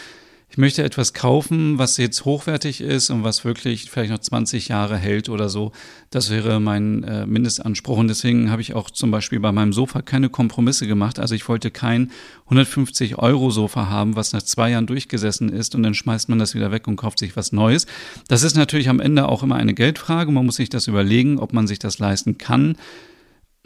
ich 0.49 0.59
möchte 0.59 0.85
etwas 0.85 1.13
kaufen, 1.13 1.77
was 1.79 1.97
jetzt 1.97 2.25
hochwertig 2.25 2.81
ist 2.81 3.11
und 3.11 3.25
was 3.25 3.45
wirklich 3.45 3.91
vielleicht 3.91 4.13
noch 4.13 4.21
20 4.21 4.69
Jahre 4.69 4.97
hält 4.97 5.29
oder 5.29 5.49
so. 5.49 5.73
Das 6.11 6.31
wäre 6.31 6.61
mein 6.61 7.03
äh, 7.03 7.27
Mindestanspruch. 7.27 7.99
Und 7.99 8.09
deswegen 8.09 8.51
habe 8.51 8.63
ich 8.63 8.75
auch 8.75 8.89
zum 8.89 9.11
Beispiel 9.11 9.41
bei 9.41 9.51
meinem 9.51 9.73
Sofa 9.73 10.03
keine 10.03 10.31
Kompromisse 10.31 10.87
gemacht. 10.87 11.19
Also 11.19 11.35
ich 11.35 11.49
wollte 11.49 11.73
kein 11.73 12.13
150 12.45 13.19
Euro 13.19 13.51
Sofa 13.51 13.89
haben, 13.91 14.15
was 14.15 14.33
nach 14.33 14.43
zwei 14.43 14.71
Jahren 14.71 14.87
durchgesessen 14.87 15.49
ist 15.49 15.75
und 15.75 15.83
dann 15.83 15.95
schmeißt 15.95 16.29
man 16.29 16.39
das 16.39 16.55
wieder 16.55 16.71
weg 16.71 16.87
und 16.87 16.97
kauft 16.97 17.19
sich 17.19 17.37
was 17.37 17.51
Neues. 17.51 17.87
Das 18.29 18.45
ist 18.45 18.57
natürlich 18.57 18.89
am 18.89 19.01
Ende 19.01 19.29
auch 19.29 19.43
immer 19.43 19.57
eine 19.57 19.75
Geldfrage. 19.75 20.31
Man 20.31 20.47
muss 20.47 20.57
sich 20.57 20.69
das 20.69 20.87
überlegen, 20.87 21.41
ob 21.41 21.53
man 21.53 21.67
sich 21.67 21.81
das 21.81 21.99
leisten 21.99 22.39
kann. 22.39 22.77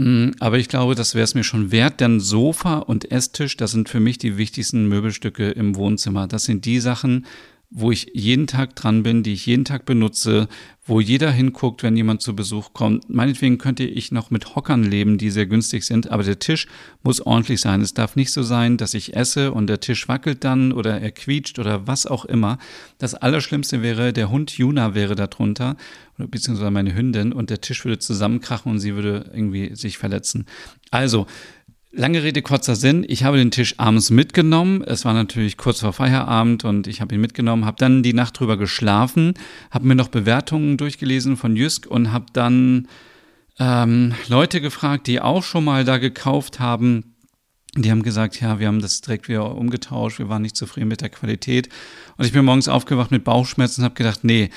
Mm, 0.00 0.30
aber 0.40 0.56
ich 0.56 0.68
glaube, 0.68 0.94
das 0.94 1.14
wäre 1.14 1.24
es 1.24 1.34
mir 1.34 1.44
schon 1.44 1.72
wert, 1.72 2.00
denn 2.00 2.20
Sofa 2.20 2.78
und 2.78 3.12
Esstisch, 3.12 3.58
das 3.58 3.72
sind 3.72 3.90
für 3.90 4.00
mich 4.00 4.16
die 4.16 4.38
wichtigsten 4.38 4.88
Möbelstücke 4.88 5.50
im 5.50 5.76
Wohnzimmer. 5.76 6.26
Das 6.26 6.44
sind 6.44 6.64
die 6.64 6.80
Sachen, 6.80 7.26
wo 7.70 7.92
ich 7.92 8.10
jeden 8.14 8.48
Tag 8.48 8.74
dran 8.74 9.04
bin, 9.04 9.22
die 9.22 9.32
ich 9.32 9.46
jeden 9.46 9.64
Tag 9.64 9.86
benutze, 9.86 10.48
wo 10.84 10.98
jeder 10.98 11.30
hinguckt, 11.30 11.84
wenn 11.84 11.96
jemand 11.96 12.20
zu 12.20 12.34
Besuch 12.34 12.72
kommt. 12.72 13.08
Meinetwegen 13.08 13.58
könnte 13.58 13.84
ich 13.84 14.10
noch 14.10 14.30
mit 14.32 14.56
Hockern 14.56 14.82
leben, 14.82 15.18
die 15.18 15.30
sehr 15.30 15.46
günstig 15.46 15.84
sind, 15.84 16.10
aber 16.10 16.24
der 16.24 16.40
Tisch 16.40 16.66
muss 17.04 17.20
ordentlich 17.20 17.60
sein. 17.60 17.80
Es 17.80 17.94
darf 17.94 18.16
nicht 18.16 18.32
so 18.32 18.42
sein, 18.42 18.76
dass 18.76 18.92
ich 18.94 19.14
esse 19.14 19.52
und 19.52 19.68
der 19.68 19.78
Tisch 19.78 20.08
wackelt 20.08 20.42
dann 20.42 20.72
oder 20.72 21.00
er 21.00 21.12
quietscht 21.12 21.60
oder 21.60 21.86
was 21.86 22.06
auch 22.06 22.24
immer. 22.24 22.58
Das 22.98 23.14
Allerschlimmste 23.14 23.82
wäre, 23.82 24.12
der 24.12 24.30
Hund 24.30 24.50
Juna 24.50 24.96
wäre 24.96 25.14
darunter, 25.14 25.76
beziehungsweise 26.18 26.72
meine 26.72 26.94
Hündin, 26.94 27.32
und 27.32 27.50
der 27.50 27.60
Tisch 27.60 27.84
würde 27.84 28.00
zusammenkrachen 28.00 28.72
und 28.72 28.80
sie 28.80 28.96
würde 28.96 29.30
irgendwie 29.32 29.76
sich 29.76 29.96
verletzen. 29.96 30.46
Also, 30.90 31.26
Lange 31.92 32.22
Rede, 32.22 32.40
kurzer 32.40 32.76
Sinn. 32.76 33.04
Ich 33.08 33.24
habe 33.24 33.36
den 33.36 33.50
Tisch 33.50 33.74
abends 33.80 34.10
mitgenommen. 34.10 34.84
Es 34.84 35.04
war 35.04 35.12
natürlich 35.12 35.56
kurz 35.56 35.80
vor 35.80 35.92
Feierabend 35.92 36.64
und 36.64 36.86
ich 36.86 37.00
habe 37.00 37.16
ihn 37.16 37.20
mitgenommen, 37.20 37.64
habe 37.64 37.78
dann 37.80 38.04
die 38.04 38.12
Nacht 38.12 38.38
drüber 38.38 38.56
geschlafen, 38.56 39.34
habe 39.72 39.88
mir 39.88 39.96
noch 39.96 40.06
Bewertungen 40.06 40.76
durchgelesen 40.76 41.36
von 41.36 41.56
Jysk 41.56 41.86
und 41.86 42.12
habe 42.12 42.26
dann 42.32 42.86
ähm, 43.58 44.14
Leute 44.28 44.60
gefragt, 44.60 45.08
die 45.08 45.20
auch 45.20 45.42
schon 45.42 45.64
mal 45.64 45.84
da 45.84 45.98
gekauft 45.98 46.60
haben. 46.60 47.16
Die 47.74 47.90
haben 47.90 48.04
gesagt, 48.04 48.40
ja, 48.40 48.60
wir 48.60 48.68
haben 48.68 48.80
das 48.80 49.00
direkt 49.00 49.28
wieder 49.28 49.56
umgetauscht, 49.56 50.20
wir 50.20 50.28
waren 50.28 50.42
nicht 50.42 50.56
zufrieden 50.56 50.88
mit 50.88 51.00
der 51.00 51.10
Qualität. 51.10 51.68
Und 52.16 52.24
ich 52.24 52.32
bin 52.32 52.44
morgens 52.44 52.68
aufgewacht 52.68 53.10
mit 53.10 53.24
Bauchschmerzen 53.24 53.80
und 53.80 53.86
habe 53.86 53.96
gedacht, 53.96 54.22
nee, 54.22 54.50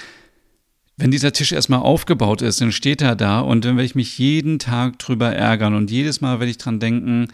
wenn 0.97 1.11
dieser 1.11 1.33
Tisch 1.33 1.51
erstmal 1.51 1.79
aufgebaut 1.79 2.41
ist, 2.41 2.61
dann 2.61 2.71
steht 2.71 3.01
er 3.01 3.15
da 3.15 3.39
und 3.39 3.65
dann 3.65 3.75
werde 3.77 3.85
ich 3.85 3.95
mich 3.95 4.17
jeden 4.17 4.59
Tag 4.59 4.99
drüber 4.99 5.33
ärgern 5.33 5.73
und 5.73 5.89
jedes 5.89 6.21
Mal 6.21 6.39
werde 6.39 6.51
ich 6.51 6.57
dran 6.57 6.79
denken, 6.79 7.29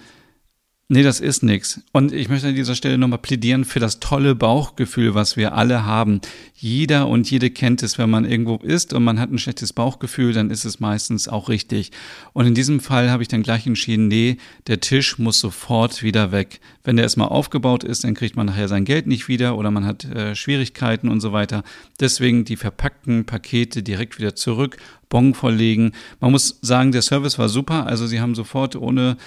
Nee, 0.91 1.03
das 1.03 1.19
ist 1.19 1.43
nix. 1.43 1.81
Und 1.91 2.11
ich 2.11 2.29
möchte 2.29 2.47
an 2.47 2.55
dieser 2.55 2.73
Stelle 2.73 2.97
nochmal 2.97 3.19
plädieren 3.19 3.63
für 3.63 3.79
das 3.79 3.99
tolle 3.99 4.33
Bauchgefühl, 4.33 5.13
was 5.13 5.37
wir 5.37 5.53
alle 5.53 5.85
haben. 5.85 6.19
Jeder 6.55 7.07
und 7.07 7.29
jede 7.29 7.51
kennt 7.51 7.83
es, 7.83 7.99
wenn 7.99 8.09
man 8.09 8.25
irgendwo 8.25 8.55
ist 8.55 8.91
und 8.93 9.03
man 9.03 9.19
hat 9.19 9.31
ein 9.31 9.37
schlechtes 9.37 9.71
Bauchgefühl, 9.71 10.33
dann 10.33 10.49
ist 10.49 10.65
es 10.65 10.79
meistens 10.79 11.27
auch 11.27 11.47
richtig. 11.47 11.91
Und 12.33 12.47
in 12.47 12.55
diesem 12.55 12.79
Fall 12.79 13.11
habe 13.11 13.21
ich 13.21 13.29
dann 13.29 13.43
gleich 13.43 13.67
entschieden, 13.67 14.07
nee, 14.07 14.37
der 14.65 14.79
Tisch 14.79 15.19
muss 15.19 15.39
sofort 15.39 16.01
wieder 16.01 16.31
weg. 16.31 16.59
Wenn 16.83 16.95
der 16.95 17.03
erstmal 17.03 17.29
aufgebaut 17.29 17.83
ist, 17.83 18.03
dann 18.03 18.15
kriegt 18.15 18.35
man 18.35 18.47
nachher 18.47 18.67
sein 18.67 18.83
Geld 18.83 19.05
nicht 19.05 19.27
wieder 19.27 19.59
oder 19.59 19.69
man 19.69 19.85
hat 19.85 20.05
äh, 20.05 20.33
Schwierigkeiten 20.33 21.07
und 21.07 21.21
so 21.21 21.31
weiter. 21.31 21.63
Deswegen 21.99 22.45
die 22.45 22.57
verpackten 22.57 23.25
Pakete 23.25 23.83
direkt 23.83 24.17
wieder 24.17 24.33
zurück, 24.33 24.77
Bon 25.07 25.35
vorlegen. 25.35 25.91
Man 26.19 26.31
muss 26.31 26.57
sagen, 26.63 26.91
der 26.91 27.03
Service 27.03 27.37
war 27.37 27.47
super. 27.47 27.85
Also 27.85 28.07
sie 28.07 28.21
haben 28.21 28.33
sofort 28.33 28.75
ohne 28.75 29.17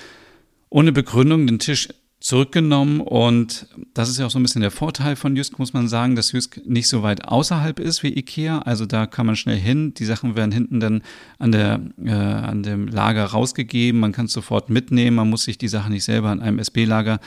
ohne 0.73 0.91
Begründung 0.91 1.47
den 1.47 1.59
Tisch 1.59 1.89
zurückgenommen. 2.19 3.01
Und 3.01 3.67
das 3.95 4.09
ist 4.09 4.19
ja 4.19 4.27
auch 4.27 4.31
so 4.31 4.39
ein 4.39 4.43
bisschen 4.43 4.63
der 4.63 4.71
Vorteil 4.71 5.17
von 5.17 5.37
Jysk, 5.37 5.59
muss 5.59 5.73
man 5.73 5.89
sagen, 5.89 6.17
dass 6.17 6.33
Jysk 6.33 6.65
nicht 6.65 6.89
so 6.89 7.03
weit 7.03 7.27
außerhalb 7.27 7.79
ist 7.79 8.03
wie 8.03 8.17
Ikea, 8.17 8.61
also 8.61 8.87
da 8.87 9.07
kann 9.07 9.27
man 9.27 9.37
schnell 9.37 9.59
hin, 9.59 9.93
die 9.95 10.05
Sachen 10.05 10.37
werden 10.37 10.53
hinten 10.53 10.81
dann 10.81 11.03
an, 11.39 11.53
der, 11.53 11.81
äh, 12.03 12.11
an 12.11 12.63
dem 12.63 12.89
Lager 12.89 13.25
rausgegeben, 13.25 14.01
man 14.01 14.13
kann 14.13 14.27
es 14.27 14.33
sofort 14.33 14.71
mitnehmen, 14.71 15.17
man 15.17 15.29
muss 15.29 15.45
sich 15.45 15.59
die 15.59 15.69
Sachen 15.69 15.93
nicht 15.93 16.05
selber 16.05 16.31
an 16.31 16.41
einem 16.41 16.59
SB-Lager 16.59 17.21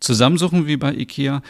zusammensuchen 0.00 0.66
wie 0.66 0.76
bei 0.76 0.94
Ikea. 0.94 1.42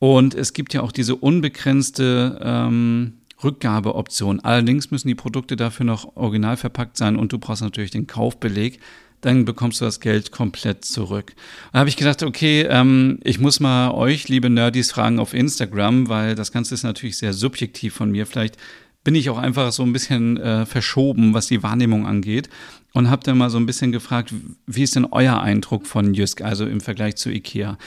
Und 0.00 0.34
es 0.34 0.52
gibt 0.52 0.74
ja 0.74 0.82
auch 0.82 0.92
diese 0.92 1.16
unbegrenzte 1.16 2.38
ähm, 2.42 3.14
Rückgabeoption, 3.42 4.40
allerdings 4.40 4.90
müssen 4.90 5.08
die 5.08 5.14
Produkte 5.14 5.56
dafür 5.56 5.86
noch 5.86 6.16
original 6.16 6.56
verpackt 6.56 6.96
sein 6.96 7.16
und 7.16 7.32
du 7.32 7.38
brauchst 7.38 7.62
natürlich 7.62 7.92
den 7.92 8.08
Kaufbeleg, 8.08 8.80
dann 9.20 9.44
bekommst 9.44 9.80
du 9.80 9.84
das 9.84 10.00
Geld 10.00 10.30
komplett 10.30 10.84
zurück. 10.84 11.34
Da 11.72 11.80
habe 11.80 11.88
ich 11.88 11.96
gedacht, 11.96 12.22
okay, 12.22 12.62
ähm, 12.62 13.18
ich 13.24 13.38
muss 13.38 13.60
mal 13.60 13.90
euch, 13.90 14.28
liebe 14.28 14.50
Nerdies, 14.50 14.92
fragen 14.92 15.18
auf 15.18 15.34
Instagram, 15.34 16.08
weil 16.08 16.34
das 16.34 16.52
Ganze 16.52 16.74
ist 16.74 16.84
natürlich 16.84 17.18
sehr 17.18 17.32
subjektiv 17.32 17.94
von 17.94 18.10
mir. 18.10 18.26
Vielleicht 18.26 18.56
bin 19.04 19.14
ich 19.14 19.30
auch 19.30 19.38
einfach 19.38 19.72
so 19.72 19.82
ein 19.82 19.92
bisschen 19.92 20.36
äh, 20.36 20.66
verschoben, 20.66 21.34
was 21.34 21.46
die 21.46 21.62
Wahrnehmung 21.62 22.06
angeht. 22.06 22.48
Und 22.92 23.10
habe 23.10 23.22
dann 23.22 23.38
mal 23.38 23.50
so 23.50 23.58
ein 23.58 23.66
bisschen 23.66 23.92
gefragt, 23.92 24.32
wie 24.66 24.82
ist 24.82 24.96
denn 24.96 25.04
euer 25.04 25.40
Eindruck 25.40 25.86
von 25.86 26.14
Jysk, 26.14 26.42
also 26.42 26.66
im 26.66 26.80
Vergleich 26.80 27.16
zu 27.16 27.30
Ikea? 27.30 27.78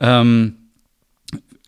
Ähm, 0.00 0.56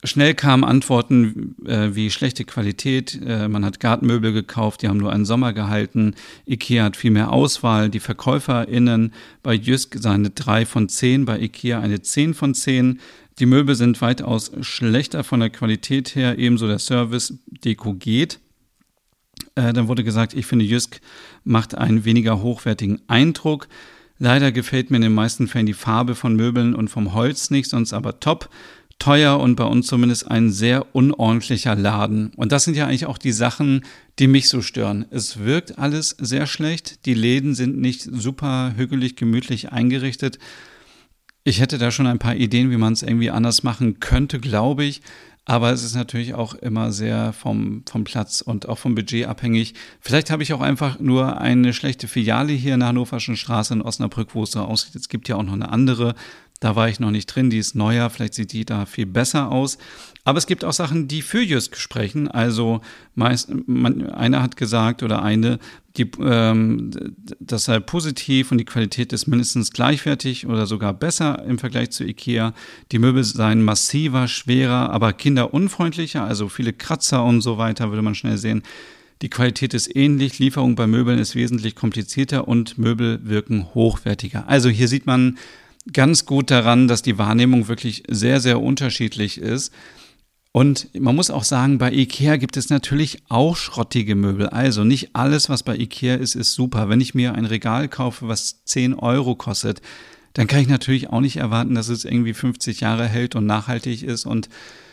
Schnell 0.05 0.35
kamen 0.35 0.65
Antworten 0.65 1.55
äh, 1.65 1.95
wie 1.95 2.11
schlechte 2.11 2.45
Qualität, 2.45 3.21
äh, 3.25 3.47
man 3.47 3.65
hat 3.65 3.79
Gartenmöbel 3.79 4.33
gekauft, 4.33 4.83
die 4.83 4.89
haben 4.89 4.97
nur 4.97 5.13
einen 5.13 5.25
Sommer 5.25 5.53
gehalten, 5.53 6.17
Ikea 6.45 6.83
hat 6.85 6.97
viel 6.97 7.13
mehr 7.13 7.33
Auswahl, 7.33 7.89
die 7.89 8.01
VerkäuferInnen 8.01 9.13
bei 9.45 9.55
Jysk 9.55 9.97
sahen 10.01 10.23
eine 10.23 10.31
3 10.31 10.67
von 10.67 10.89
10, 10.89 11.25
bei 11.25 11.39
Ikea 11.39 11.79
eine 11.79 12.03
10 12.03 12.35
von 12.35 12.53
10. 12.53 12.99
Die 13.39 13.47
Möbel 13.47 13.77
sind 13.77 14.01
weitaus 14.01 14.51
schlechter 14.61 15.23
von 15.23 15.39
der 15.39 15.51
Qualität 15.51 16.17
her, 16.17 16.37
ebenso 16.37 16.67
der 16.67 16.81
Service, 16.81 17.39
Deko 17.47 17.95
geht. 17.95 18.41
Äh, 19.55 19.73
dann 19.73 19.87
wurde 19.87 20.03
gesagt, 20.03 20.35
ich 20.35 20.47
finde 20.47 20.65
Jysk 20.65 21.01
macht 21.45 21.77
einen 21.77 22.05
weniger 22.05 22.43
hochwertigen 22.43 23.03
Eindruck. 23.07 23.69
Leider 24.19 24.53
gefällt 24.53 24.91
mir 24.91 24.97
in 24.97 25.03
den 25.03 25.15
meisten 25.15 25.49
Fällen 25.49 25.67
die 25.67 25.73
Farbe 25.73 26.15
von 26.15 26.37
Möbeln 26.37 26.75
und 26.75 26.89
vom 26.89 27.13
Holz 27.15 27.51
nicht, 27.51 27.69
sonst 27.69 27.93
aber 27.93 28.21
top 28.21 28.51
teuer 29.03 29.41
und 29.41 29.57
bei 29.57 29.65
uns 29.65 29.89
zumindest 29.89 30.31
ein 30.31 30.53
sehr 30.53 30.95
unordentlicher 30.95 31.75
Laden. 31.75 32.31
Und 32.37 32.53
das 32.53 32.63
sind 32.63 32.77
ja 32.77 32.87
eigentlich 32.87 33.07
auch 33.07 33.19
die 33.19 33.33
Sachen, 33.33 33.85
die 34.21 34.29
mich 34.29 34.49
so 34.49 34.63
stören. 34.63 35.07
Es 35.11 35.41
wirkt 35.41 35.77
alles 35.77 36.11
sehr 36.21 36.47
schlecht. 36.47 37.05
Die 37.05 37.15
Läden 37.15 37.57
sind 37.57 37.79
nicht 37.79 38.03
super 38.03 38.75
hügelig, 38.77 39.17
gemütlich 39.17 39.73
eingerichtet. 39.73 40.39
Ich 41.43 41.61
hätte 41.61 41.79
da 41.79 41.91
schon 41.91 42.07
ein 42.07 42.21
paar 42.21 42.37
Ideen, 42.37 42.71
wie 42.71 42.77
man 42.77 42.93
es 42.93 43.03
irgendwie 43.03 43.31
anders 43.31 43.65
machen 43.65 43.99
könnte, 43.99 44.39
glaube 44.39 44.85
ich. 44.85 45.03
Aber 45.45 45.73
es 45.73 45.83
ist 45.83 45.97
natürlich 45.97 46.35
auch 46.35 46.55
immer 46.55 46.93
sehr 46.93 47.33
vom, 47.33 47.83
vom 47.91 48.05
Platz 48.05 48.41
und 48.41 48.69
auch 48.69 48.79
vom 48.79 48.95
Budget 48.95 49.27
abhängig. 49.27 49.75
Vielleicht 50.01 50.31
habe 50.31 50.45
ich 50.45 50.53
auch 50.53 50.61
einfach 50.61 51.01
nur 51.01 51.41
eine 51.41 51.73
schlechte 51.73 52.07
Filiale 52.07 52.53
hier 52.53 52.75
in 52.75 52.81
der 52.81 52.91
Hannoverschen 52.91 53.37
Straße 53.37 53.75
in 53.75 53.83
Osnabrück, 53.83 54.37
wo 54.37 54.45
es 54.45 54.53
so 54.53 54.61
aussieht. 54.61 54.95
Es 54.95 55.09
gibt 55.09 55.29
ja 55.29 55.35
auch 55.35 55.43
noch 55.43 55.55
eine 55.55 55.71
andere. 55.71 56.15
Da 56.63 56.77
war 56.77 56.89
ich 56.89 57.01
noch 57.01 57.11
nicht 57.11 57.27
drin, 57.27 57.51
die 57.51 57.59
ist 57.59 57.75
neuer, 57.75 58.09
vielleicht 58.09 58.35
sieht 58.35 58.53
die 58.53 58.65
da 58.65 58.87
viel 58.87 59.07
besser 59.07 59.51
aus. 59.51 59.79
Aber 60.23 60.39
es 60.39 60.47
gibt 60.47 60.65
auch 60.65 60.73
Sachen, 60.73 61.09
die 61.09 61.21
für 61.21 61.43
Jysk 61.43 61.77
sprechen. 61.77 62.29
Also 62.29 62.83
meist, 63.17 63.51
man, 63.67 64.07
einer 64.07 64.41
hat 64.41 64.57
gesagt 64.57 65.03
oder 65.03 65.25
eine, 65.25 65.59
die, 65.97 66.09
ähm, 66.21 66.93
das 67.41 67.65
sei 67.65 67.81
positiv 67.81 68.53
und 68.53 68.59
die 68.59 68.65
Qualität 68.65 69.13
ist 69.13 69.27
mindestens 69.27 69.73
gleichwertig 69.73 70.47
oder 70.47 70.67
sogar 70.67 70.95
besser 70.95 71.45
im 71.45 71.59
Vergleich 71.59 71.91
zu 71.91 72.05
Ikea. 72.05 72.55
Die 72.93 73.01
Möbel 73.01 73.25
seien 73.25 73.65
massiver, 73.65 74.29
schwerer, 74.29 74.91
aber 74.91 75.13
kinderunfreundlicher, 75.15 76.23
also 76.23 76.49
viele 76.49 76.73
Kratzer 76.73 77.25
und 77.25 77.41
so 77.41 77.59
weiter, 77.59 77.91
würde 77.91 78.03
man 78.03 78.15
schnell 78.15 78.39
sehen. 78.39 78.63
Die 79.21 79.31
Qualität 79.31 79.75
ist 79.75 79.97
ähnlich, 79.97 80.39
Lieferung 80.39 80.77
bei 80.77 80.87
Möbeln 80.87 81.19
ist 81.19 81.35
wesentlich 81.35 81.75
komplizierter 81.75 82.47
und 82.47 82.79
Möbel 82.79 83.19
wirken 83.25 83.67
hochwertiger. 83.75 84.47
Also 84.47 84.69
hier 84.69 84.87
sieht 84.87 85.07
man 85.07 85.39
ganz 85.93 86.27
gut 86.27 86.51
daran, 86.51 86.89
dass 86.89 87.03
die 87.03 87.19
Wahrnehmung 87.19 87.69
wirklich 87.69 88.03
sehr, 88.09 88.41
sehr 88.41 88.61
unterschiedlich 88.61 89.39
ist. 89.39 89.73
Und 90.53 90.89
man 90.95 91.17
muss 91.17 91.31
auch 91.31 91.45
sagen, 91.45 91.79
bei 91.79 91.91
IKEA 91.91 92.37
gibt 92.37 92.59
es 92.59 92.69
natürlich 92.69 93.23
auch 93.31 93.57
schrottige 93.57 94.15
Möbel. 94.15 94.49
Also 94.49 94.85
nicht 94.85 95.17
alles, 95.17 95.49
was 95.49 95.63
bei 95.63 95.77
IKEA 95.77 96.17
ist, 96.17 96.35
ist 96.35 96.53
super. 96.53 96.91
Wenn 96.91 97.01
ich 97.01 97.15
mir 97.15 97.35
ein 97.35 97.47
Regal 97.47 97.89
kaufe, 97.89 98.29
was 98.29 98.63
10 98.65 98.95
Euro 98.95 99.35
kostet, 99.35 99.81
dann 100.35 100.47
kann 100.47 100.61
ich 100.61 100.69
natürlich 100.69 101.09
auch 101.09 101.21
nicht 101.21 101.37
erwarten, 101.37 101.75
dass 101.75 101.89
es 101.89 102.05
irgendwie 102.05 102.35
50 102.35 102.81
Jahre 102.81 103.07
hält 103.07 103.35
und 103.35 103.47
nachhaltig 103.47 104.03
ist 104.03 104.27
und 104.27 104.51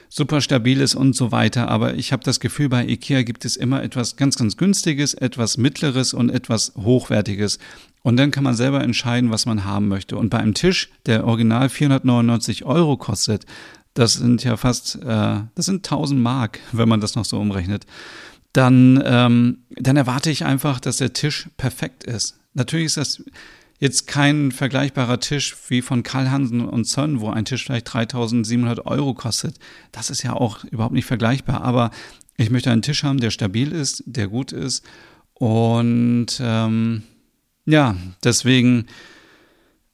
super 0.08 0.42
stabil 0.42 0.82
ist 0.82 0.96
und 0.96 1.16
so 1.16 1.32
weiter. 1.32 1.68
Aber 1.68 1.94
ich 1.94 2.12
habe 2.14 2.24
das 2.24 2.40
Gefühl, 2.40 2.70
bei 2.70 2.86
IKEA 2.88 3.24
gibt 3.24 3.44
es 3.44 3.58
immer 3.58 3.84
etwas 3.84 4.16
ganz, 4.16 4.38
ganz 4.38 4.56
günstiges, 4.56 5.14
etwas 5.14 5.58
mittleres 5.58 6.14
und 6.14 6.30
etwas 6.30 6.74
hochwertiges. 6.78 7.60
Und 8.02 8.18
dann 8.18 8.32
kann 8.32 8.44
man 8.44 8.56
selber 8.56 8.82
entscheiden, 8.82 9.30
was 9.32 9.46
man 9.46 9.66
haben 9.66 9.88
möchte. 9.88 10.18
Und 10.18 10.30
bei 10.30 10.40
einem 10.40 10.54
Tisch, 10.54 10.90
der 11.06 11.26
original 11.26 11.70
499 11.70 12.66
Euro 12.66 12.98
kostet, 12.98 13.46
das 13.94 14.14
sind 14.14 14.44
ja 14.44 14.56
fast, 14.56 14.96
äh, 15.04 15.42
das 15.56 15.66
sind 15.66 15.86
1000 15.86 16.20
Mark, 16.20 16.60
wenn 16.72 16.88
man 16.88 17.02
das 17.02 17.16
noch 17.16 17.26
so 17.26 17.40
umrechnet, 17.40 17.86
dann, 18.54 19.02
ähm, 19.06 19.60
dann 19.72 19.98
erwarte 19.98 20.32
ich 20.32 20.46
einfach, 20.46 20.80
dass 20.80 20.98
der 20.98 21.14
Tisch 21.14 21.50
perfekt 21.58 22.04
ist. 22.04 22.40
Natürlich 22.54 22.88
ist 22.88 22.98
das 22.98 23.24
jetzt 23.80 24.08
kein 24.08 24.52
vergleichbarer 24.52 25.20
Tisch 25.20 25.56
wie 25.70 25.82
von 25.82 26.04
Karl 26.04 26.32
Hansen 26.32 26.62
und 26.62 26.86
Son, 26.86 27.22
wo 27.22 27.30
ein 27.30 27.46
Tisch 27.46 27.66
vielleicht 27.66 27.94
3700 27.94 28.86
Euro 28.86 29.14
kostet. 29.14 29.58
Das 29.92 30.10
ist 30.10 30.24
ja 30.24 30.34
auch 30.34 30.64
überhaupt 30.66 30.94
nicht 30.94 31.06
vergleichbar. 31.06 31.62
Aber 31.62 31.92
ich 32.38 32.50
möchte 32.50 32.72
einen 32.72 32.82
Tisch 32.82 33.04
haben, 33.04 33.20
der 33.20 33.32
stabil 33.32 33.72
ist, 33.72 34.04
der 34.06 34.28
gut 34.28 34.52
ist. 34.52 34.84
Und 35.34 36.40
ähm, 36.42 37.04
ja, 37.70 37.96
deswegen 38.24 38.88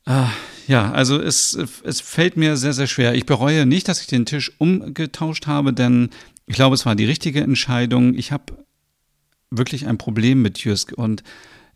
äh, 0.05 0.25
ja, 0.67 0.91
also 0.91 1.21
es, 1.21 1.57
es 1.83 2.01
fällt 2.01 2.37
mir 2.37 2.57
sehr, 2.57 2.73
sehr 2.73 2.87
schwer. 2.87 3.13
Ich 3.13 3.25
bereue 3.25 3.65
nicht, 3.65 3.87
dass 3.87 4.01
ich 4.01 4.07
den 4.07 4.25
Tisch 4.25 4.51
umgetauscht 4.57 5.47
habe, 5.47 5.73
denn 5.73 6.09
ich 6.47 6.55
glaube, 6.55 6.75
es 6.75 6.85
war 6.85 6.95
die 6.95 7.05
richtige 7.05 7.41
Entscheidung. 7.41 8.15
Ich 8.15 8.31
habe 8.31 8.65
wirklich 9.51 9.87
ein 9.87 9.97
Problem 9.97 10.41
mit 10.41 10.59
Jysk 10.59 10.93
und 10.93 11.23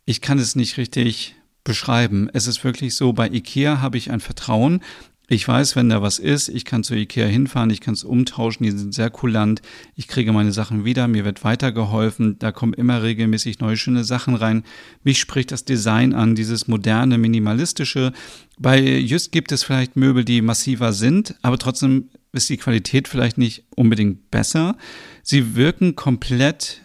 ich 0.06 0.22
kann 0.22 0.40
es 0.40 0.56
nicht 0.56 0.78
richtig 0.78 1.36
beschreiben. 1.64 2.30
Es 2.34 2.48
ist 2.48 2.64
wirklich 2.64 2.96
so, 2.96 3.14
bei 3.14 3.30
IKEA 3.30 3.80
habe 3.80 3.98
ich 3.98 4.10
ein 4.10 4.22
Vertrauen, 4.22 4.82
ich 5.30 5.48
weiß, 5.48 5.76
wenn 5.76 5.90
da 5.90 6.02
was 6.02 6.18
ist, 6.18 6.50
ich 6.50 6.66
kann 6.66 6.84
zu 6.84 6.96
Ikea 6.96 7.28
hinfahren, 7.28 7.70
ich 7.70 7.82
kann 7.82 7.94
es 7.94 8.04
umtauschen, 8.04 8.64
die 8.64 8.72
sind 8.72 8.94
sehr 8.94 9.12
kulant, 9.12 9.62
ich 9.96 10.08
kriege 10.08 10.34
meine 10.34 10.52
Sachen 10.52 10.86
wieder, 10.86 11.08
mir 11.08 11.24
wird 11.24 11.44
weitergeholfen, 11.44 12.40
da 12.40 12.52
kommen 12.52 12.74
immer 12.74 13.04
regelmäßig 13.04 13.60
neue 13.60 13.78
schöne 13.78 14.04
Sachen 14.04 14.34
rein. 14.34 14.64
Mich 15.04 15.20
spricht 15.20 15.52
das 15.52 15.66
Design 15.66 16.14
an, 16.14 16.34
dieses 16.34 16.68
moderne, 16.68 17.20
minimalistische. 17.20 18.12
Bei 18.58 18.82
Just 18.82 19.32
gibt 19.32 19.52
es 19.52 19.64
vielleicht 19.64 19.96
Möbel, 19.96 20.26
die 20.26 20.42
massiver 20.42 20.94
sind, 20.94 21.36
aber 21.44 21.60
trotzdem 21.60 22.10
ist 22.34 22.50
die 22.50 22.58
Qualität 22.58 23.08
vielleicht 23.08 23.38
nicht 23.38 23.66
unbedingt 23.76 24.32
besser. 24.32 24.78
Sie 25.22 25.56
wirken 25.56 25.96
komplett 25.96 26.82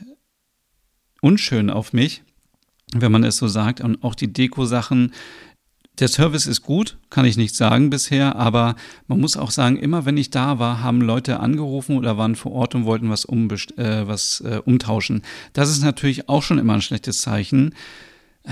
unschön 1.23 1.71
auf 1.71 1.95
mich, 1.95 2.23
wenn 2.93 3.11
man 3.13 3.25
es 3.25 3.39
so 3.39 3.49
sagt. 3.49 3.81
Und 3.81 4.05
auch 4.05 4.15
die 4.15 4.33
Deko-Sachen 4.33 5.13
der 6.01 6.09
Service 6.09 6.47
ist 6.47 6.63
gut, 6.63 6.97
kann 7.11 7.25
ich 7.25 7.37
nicht 7.37 7.55
sagen 7.55 7.89
bisher, 7.89 8.37
aber 8.37 8.75
man 9.07 9.21
muss 9.21 9.37
auch 9.37 9.51
sagen, 9.51 9.77
immer 9.77 10.05
wenn 10.05 10.17
ich 10.17 10.31
da 10.31 10.59
war, 10.59 10.83
haben 10.83 11.01
Leute 11.01 11.39
angerufen 11.41 11.97
oder 11.97 12.19
waren 12.19 12.35
vor 12.35 12.53
Ort 12.53 12.75
und 12.75 12.85
wollten 12.85 13.11
was, 13.11 13.25
äh, 13.27 14.07
was 14.07 14.41
äh, 14.41 14.61
umtauschen. 14.65 15.23
Das 15.53 15.71
ist 15.71 15.83
natürlich 15.83 16.29
auch 16.29 16.43
schon 16.43 16.59
immer 16.59 16.75
ein 16.75 16.83
schlechtes 16.83 17.21
Zeichen. 17.21 17.75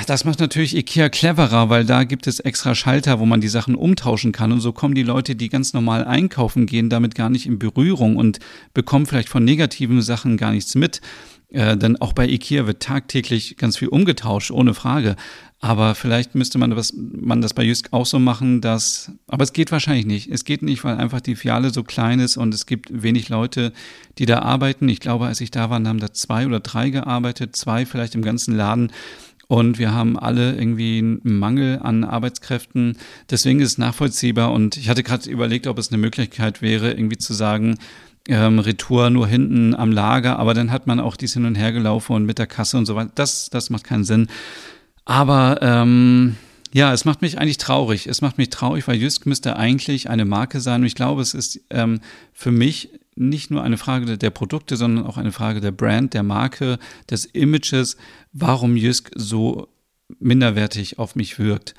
Das 0.06 0.24
macht 0.24 0.40
natürlich 0.40 0.74
IKEA 0.74 1.10
cleverer, 1.10 1.68
weil 1.68 1.84
da 1.84 2.04
gibt 2.04 2.26
es 2.26 2.40
extra 2.40 2.74
Schalter, 2.74 3.20
wo 3.20 3.26
man 3.26 3.42
die 3.42 3.48
Sachen 3.48 3.74
umtauschen 3.74 4.32
kann. 4.32 4.50
Und 4.50 4.60
so 4.60 4.72
kommen 4.72 4.94
die 4.94 5.02
Leute, 5.02 5.36
die 5.36 5.50
ganz 5.50 5.74
normal 5.74 6.06
einkaufen 6.06 6.64
gehen, 6.64 6.88
damit 6.88 7.14
gar 7.14 7.28
nicht 7.28 7.44
in 7.44 7.58
Berührung 7.58 8.16
und 8.16 8.38
bekommen 8.72 9.04
vielleicht 9.04 9.28
von 9.28 9.44
negativen 9.44 10.00
Sachen 10.00 10.38
gar 10.38 10.52
nichts 10.52 10.74
mit. 10.76 11.02
Äh, 11.50 11.76
denn 11.76 12.00
auch 12.00 12.14
bei 12.14 12.26
IKEA 12.26 12.66
wird 12.66 12.82
tagtäglich 12.82 13.58
ganz 13.58 13.76
viel 13.76 13.88
umgetauscht, 13.88 14.50
ohne 14.50 14.72
Frage. 14.72 15.16
Aber 15.64 15.94
vielleicht 15.94 16.34
müsste 16.34 16.58
man 16.58 16.72
das, 16.72 16.92
man 16.92 17.40
das 17.40 17.54
bei 17.54 17.62
Jysk 17.62 17.92
auch 17.92 18.04
so 18.04 18.18
machen, 18.18 18.60
dass, 18.60 19.12
aber 19.28 19.44
es 19.44 19.52
geht 19.52 19.70
wahrscheinlich 19.70 20.06
nicht. 20.06 20.28
Es 20.28 20.44
geht 20.44 20.60
nicht, 20.60 20.82
weil 20.82 20.96
einfach 20.96 21.20
die 21.20 21.36
Filiale 21.36 21.70
so 21.70 21.84
klein 21.84 22.18
ist 22.18 22.36
und 22.36 22.52
es 22.52 22.66
gibt 22.66 22.90
wenig 22.90 23.28
Leute, 23.28 23.72
die 24.18 24.26
da 24.26 24.40
arbeiten. 24.40 24.88
Ich 24.88 24.98
glaube, 24.98 25.26
als 25.26 25.40
ich 25.40 25.52
da 25.52 25.70
war, 25.70 25.80
haben 25.84 26.00
da 26.00 26.12
zwei 26.12 26.46
oder 26.46 26.58
drei 26.58 26.90
gearbeitet, 26.90 27.54
zwei 27.54 27.86
vielleicht 27.86 28.16
im 28.16 28.22
ganzen 28.22 28.56
Laden. 28.56 28.90
Und 29.46 29.78
wir 29.78 29.94
haben 29.94 30.18
alle 30.18 30.56
irgendwie 30.56 30.98
einen 30.98 31.38
Mangel 31.38 31.78
an 31.80 32.02
Arbeitskräften. 32.02 32.96
Deswegen 33.30 33.60
ist 33.60 33.72
es 33.72 33.78
nachvollziehbar. 33.78 34.50
Und 34.50 34.76
ich 34.76 34.88
hatte 34.88 35.04
gerade 35.04 35.30
überlegt, 35.30 35.68
ob 35.68 35.78
es 35.78 35.92
eine 35.92 35.98
Möglichkeit 35.98 36.60
wäre, 36.60 36.90
irgendwie 36.90 37.18
zu 37.18 37.34
sagen, 37.34 37.78
ähm, 38.26 38.58
Retour 38.58 39.10
nur 39.10 39.28
hinten 39.28 39.76
am 39.76 39.92
Lager, 39.92 40.40
aber 40.40 40.54
dann 40.54 40.72
hat 40.72 40.88
man 40.88 40.98
auch 40.98 41.16
dies 41.16 41.34
hin 41.34 41.44
und 41.44 41.54
her 41.54 41.70
gelaufen 41.70 42.14
und 42.14 42.24
mit 42.24 42.38
der 42.38 42.46
Kasse 42.48 42.78
und 42.78 42.86
so 42.86 42.96
weiter. 42.96 43.12
Das, 43.14 43.48
das 43.50 43.70
macht 43.70 43.84
keinen 43.84 44.04
Sinn. 44.04 44.28
Aber 45.04 45.58
ähm, 45.62 46.36
ja, 46.72 46.92
es 46.92 47.04
macht 47.04 47.22
mich 47.22 47.38
eigentlich 47.38 47.58
traurig. 47.58 48.06
Es 48.06 48.20
macht 48.20 48.38
mich 48.38 48.50
traurig, 48.50 48.86
weil 48.88 48.96
Jysk 48.96 49.26
müsste 49.26 49.56
eigentlich 49.56 50.08
eine 50.08 50.24
Marke 50.24 50.60
sein. 50.60 50.82
Und 50.82 50.86
ich 50.86 50.94
glaube, 50.94 51.22
es 51.22 51.34
ist 51.34 51.60
ähm, 51.70 52.00
für 52.32 52.50
mich 52.50 52.90
nicht 53.14 53.50
nur 53.50 53.62
eine 53.62 53.76
Frage 53.76 54.16
der 54.16 54.30
Produkte, 54.30 54.76
sondern 54.76 55.06
auch 55.06 55.18
eine 55.18 55.32
Frage 55.32 55.60
der 55.60 55.72
Brand, 55.72 56.14
der 56.14 56.22
Marke, 56.22 56.78
des 57.10 57.26
Images, 57.26 57.96
warum 58.32 58.76
Jysk 58.76 59.10
so 59.14 59.68
minderwertig 60.18 60.98
auf 60.98 61.14
mich 61.14 61.38
wirkt. 61.38 61.74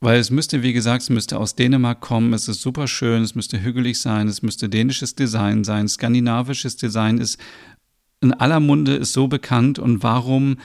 Weil 0.00 0.18
es 0.18 0.30
müsste, 0.30 0.62
wie 0.62 0.72
gesagt, 0.72 1.02
es 1.02 1.10
müsste 1.10 1.38
aus 1.38 1.56
Dänemark 1.56 2.00
kommen, 2.00 2.32
es 2.32 2.48
ist 2.48 2.62
super 2.62 2.88
schön, 2.88 3.22
es 3.22 3.34
müsste 3.34 3.62
hügelig 3.62 4.00
sein, 4.00 4.28
es 4.28 4.40
müsste 4.40 4.70
dänisches 4.70 5.14
Design 5.14 5.64
sein, 5.64 5.88
skandinavisches 5.88 6.76
Design 6.76 7.18
ist 7.18 7.38
in 8.22 8.32
aller 8.32 8.60
Munde, 8.60 8.94
ist 8.94 9.12
so 9.12 9.28
bekannt 9.28 9.78
und 9.78 10.02
warum 10.02 10.56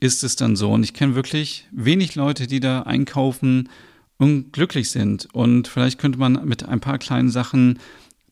ist 0.00 0.24
es 0.24 0.36
dann 0.36 0.56
so. 0.56 0.72
Und 0.72 0.82
ich 0.82 0.94
kenne 0.94 1.14
wirklich 1.14 1.66
wenig 1.70 2.14
Leute, 2.14 2.46
die 2.46 2.60
da 2.60 2.82
einkaufen 2.82 3.68
und 4.16 4.52
glücklich 4.52 4.90
sind. 4.90 5.28
Und 5.32 5.68
vielleicht 5.68 5.98
könnte 5.98 6.18
man 6.18 6.46
mit 6.46 6.66
ein 6.66 6.80
paar 6.80 6.98
kleinen 6.98 7.30
Sachen 7.30 7.78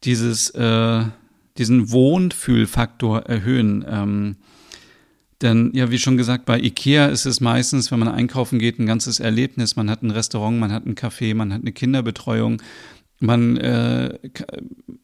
dieses, 0.04 0.50
äh, 0.50 1.04
diesen 1.58 1.90
Wohnfühlfaktor 1.90 3.20
erhöhen. 3.20 3.84
Ähm, 3.88 4.36
denn 5.40 5.70
ja, 5.72 5.90
wie 5.90 5.98
schon 5.98 6.16
gesagt, 6.16 6.46
bei 6.46 6.58
IKEA 6.58 7.06
ist 7.06 7.26
es 7.26 7.40
meistens, 7.40 7.92
wenn 7.92 8.00
man 8.00 8.08
einkaufen 8.08 8.58
geht, 8.58 8.78
ein 8.78 8.86
ganzes 8.86 9.20
Erlebnis. 9.20 9.76
Man 9.76 9.88
hat 9.88 10.02
ein 10.02 10.10
Restaurant, 10.10 10.58
man 10.58 10.72
hat 10.72 10.84
ein 10.84 10.96
Café, 10.96 11.34
man 11.34 11.52
hat 11.52 11.60
eine 11.60 11.72
Kinderbetreuung, 11.72 12.60
man, 13.20 13.56
äh, 13.56 14.18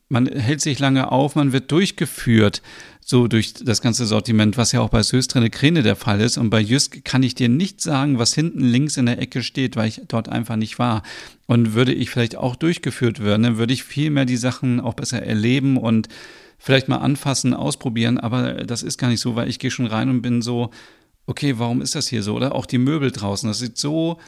man 0.08 0.26
hält 0.26 0.60
sich 0.60 0.78
lange 0.78 1.10
auf, 1.10 1.34
man 1.34 1.52
wird 1.52 1.70
durchgeführt 1.72 2.62
so 3.06 3.28
durch 3.28 3.52
das 3.52 3.82
ganze 3.82 4.06
Sortiment, 4.06 4.56
was 4.56 4.72
ja 4.72 4.80
auch 4.80 4.88
bei 4.88 5.02
Söstrene 5.02 5.50
Kräne 5.50 5.82
der 5.82 5.94
Fall 5.94 6.22
ist. 6.22 6.38
Und 6.38 6.48
bei 6.48 6.60
Jysk 6.60 7.04
kann 7.04 7.22
ich 7.22 7.34
dir 7.34 7.50
nicht 7.50 7.82
sagen, 7.82 8.18
was 8.18 8.32
hinten 8.32 8.60
links 8.60 8.96
in 8.96 9.04
der 9.04 9.18
Ecke 9.18 9.42
steht, 9.42 9.76
weil 9.76 9.88
ich 9.88 10.00
dort 10.08 10.30
einfach 10.30 10.56
nicht 10.56 10.78
war. 10.78 11.02
Und 11.46 11.74
würde 11.74 11.92
ich 11.92 12.08
vielleicht 12.08 12.36
auch 12.36 12.56
durchgeführt 12.56 13.22
werden, 13.22 13.42
dann 13.42 13.58
würde 13.58 13.74
ich 13.74 13.84
viel 13.84 14.08
mehr 14.08 14.24
die 14.24 14.38
Sachen 14.38 14.80
auch 14.80 14.94
besser 14.94 15.22
erleben 15.22 15.76
und 15.76 16.08
vielleicht 16.58 16.88
mal 16.88 16.96
anfassen, 16.96 17.52
ausprobieren. 17.52 18.18
Aber 18.18 18.54
das 18.64 18.82
ist 18.82 18.96
gar 18.96 19.08
nicht 19.08 19.20
so, 19.20 19.36
weil 19.36 19.50
ich 19.50 19.58
gehe 19.58 19.70
schon 19.70 19.86
rein 19.86 20.08
und 20.08 20.22
bin 20.22 20.40
so, 20.40 20.70
okay, 21.26 21.58
warum 21.58 21.82
ist 21.82 21.94
das 21.94 22.08
hier 22.08 22.22
so? 22.22 22.34
Oder 22.34 22.54
auch 22.54 22.64
die 22.64 22.78
Möbel 22.78 23.10
draußen, 23.10 23.46
das 23.46 23.58
sieht 23.58 23.76
so, 23.76 24.18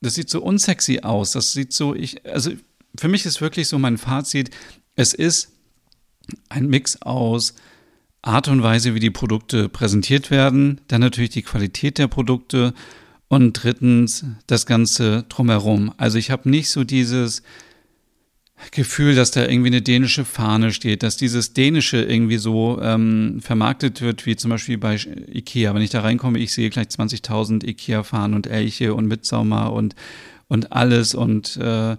das 0.00 0.14
sieht 0.14 0.30
so 0.30 0.42
unsexy 0.42 1.00
aus. 1.02 1.30
Das 1.30 1.52
sieht 1.52 1.72
so, 1.72 1.94
ich, 1.94 2.26
also 2.26 2.50
für 2.98 3.08
mich 3.08 3.26
ist 3.26 3.40
wirklich 3.40 3.68
so 3.68 3.78
mein 3.78 3.98
Fazit, 3.98 4.50
es 4.96 5.14
ist 5.14 5.52
ein 6.48 6.68
Mix 6.68 7.00
aus 7.02 7.54
Art 8.22 8.48
und 8.48 8.62
Weise, 8.62 8.94
wie 8.94 9.00
die 9.00 9.10
Produkte 9.10 9.68
präsentiert 9.68 10.30
werden, 10.30 10.80
dann 10.88 11.00
natürlich 11.00 11.30
die 11.30 11.42
Qualität 11.42 11.98
der 11.98 12.08
Produkte 12.08 12.74
und 13.28 13.52
drittens 13.52 14.24
das 14.46 14.66
Ganze 14.66 15.24
drumherum. 15.28 15.94
Also 15.96 16.18
ich 16.18 16.30
habe 16.30 16.50
nicht 16.50 16.68
so 16.68 16.84
dieses, 16.84 17.42
Gefühl, 18.72 19.14
dass 19.14 19.30
da 19.30 19.46
irgendwie 19.46 19.68
eine 19.68 19.82
dänische 19.82 20.24
Fahne 20.24 20.72
steht, 20.72 21.02
dass 21.02 21.16
dieses 21.16 21.54
Dänische 21.54 22.02
irgendwie 22.02 22.36
so 22.36 22.78
ähm, 22.80 23.40
vermarktet 23.40 24.00
wird, 24.00 24.26
wie 24.26 24.36
zum 24.36 24.50
Beispiel 24.50 24.78
bei 24.78 24.96
Ikea. 24.96 25.74
Wenn 25.74 25.82
ich 25.82 25.90
da 25.90 26.02
reinkomme, 26.02 26.38
ich 26.38 26.52
sehe 26.52 26.70
gleich 26.70 26.88
20.000 26.88 27.66
Ikea-Fahnen 27.66 28.34
und 28.34 28.46
Elche 28.46 28.94
und 28.94 29.06
Mitsommer 29.06 29.72
und, 29.72 29.96
und 30.48 30.72
alles 30.72 31.14
und, 31.14 31.56
äh, 31.56 31.96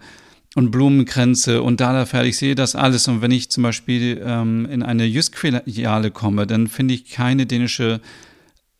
und 0.55 0.71
Blumenkränze 0.71 1.61
und 1.61 1.79
da 1.79 1.93
da 1.93 2.05
fertig. 2.05 2.31
Ich 2.31 2.37
sehe 2.37 2.55
das 2.55 2.75
alles. 2.75 3.07
Und 3.07 3.21
wenn 3.21 3.31
ich 3.31 3.49
zum 3.49 3.63
Beispiel 3.63 4.21
ähm, 4.25 4.67
in 4.69 4.83
eine 4.83 5.05
Jysk-Filiale 5.05 6.11
komme, 6.11 6.45
dann 6.45 6.67
finde 6.67 6.93
ich 6.93 7.09
keine 7.09 7.45
dänische 7.45 8.01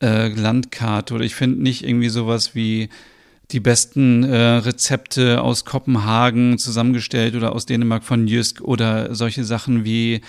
äh, 0.02 0.28
Landkarte 0.28 1.14
oder 1.14 1.24
ich 1.24 1.34
finde 1.34 1.62
nicht 1.62 1.84
irgendwie 1.86 2.10
sowas 2.10 2.54
wie 2.54 2.88
die 3.52 3.60
besten 3.60 4.24
äh, 4.24 4.36
Rezepte 4.36 5.40
aus 5.40 5.64
Kopenhagen 5.64 6.58
zusammengestellt 6.58 7.34
oder 7.34 7.52
aus 7.52 7.66
Dänemark 7.66 8.04
von 8.04 8.26
Jysk 8.26 8.60
oder 8.62 9.14
solche 9.14 9.44
Sachen 9.44 9.84
wie 9.84 10.22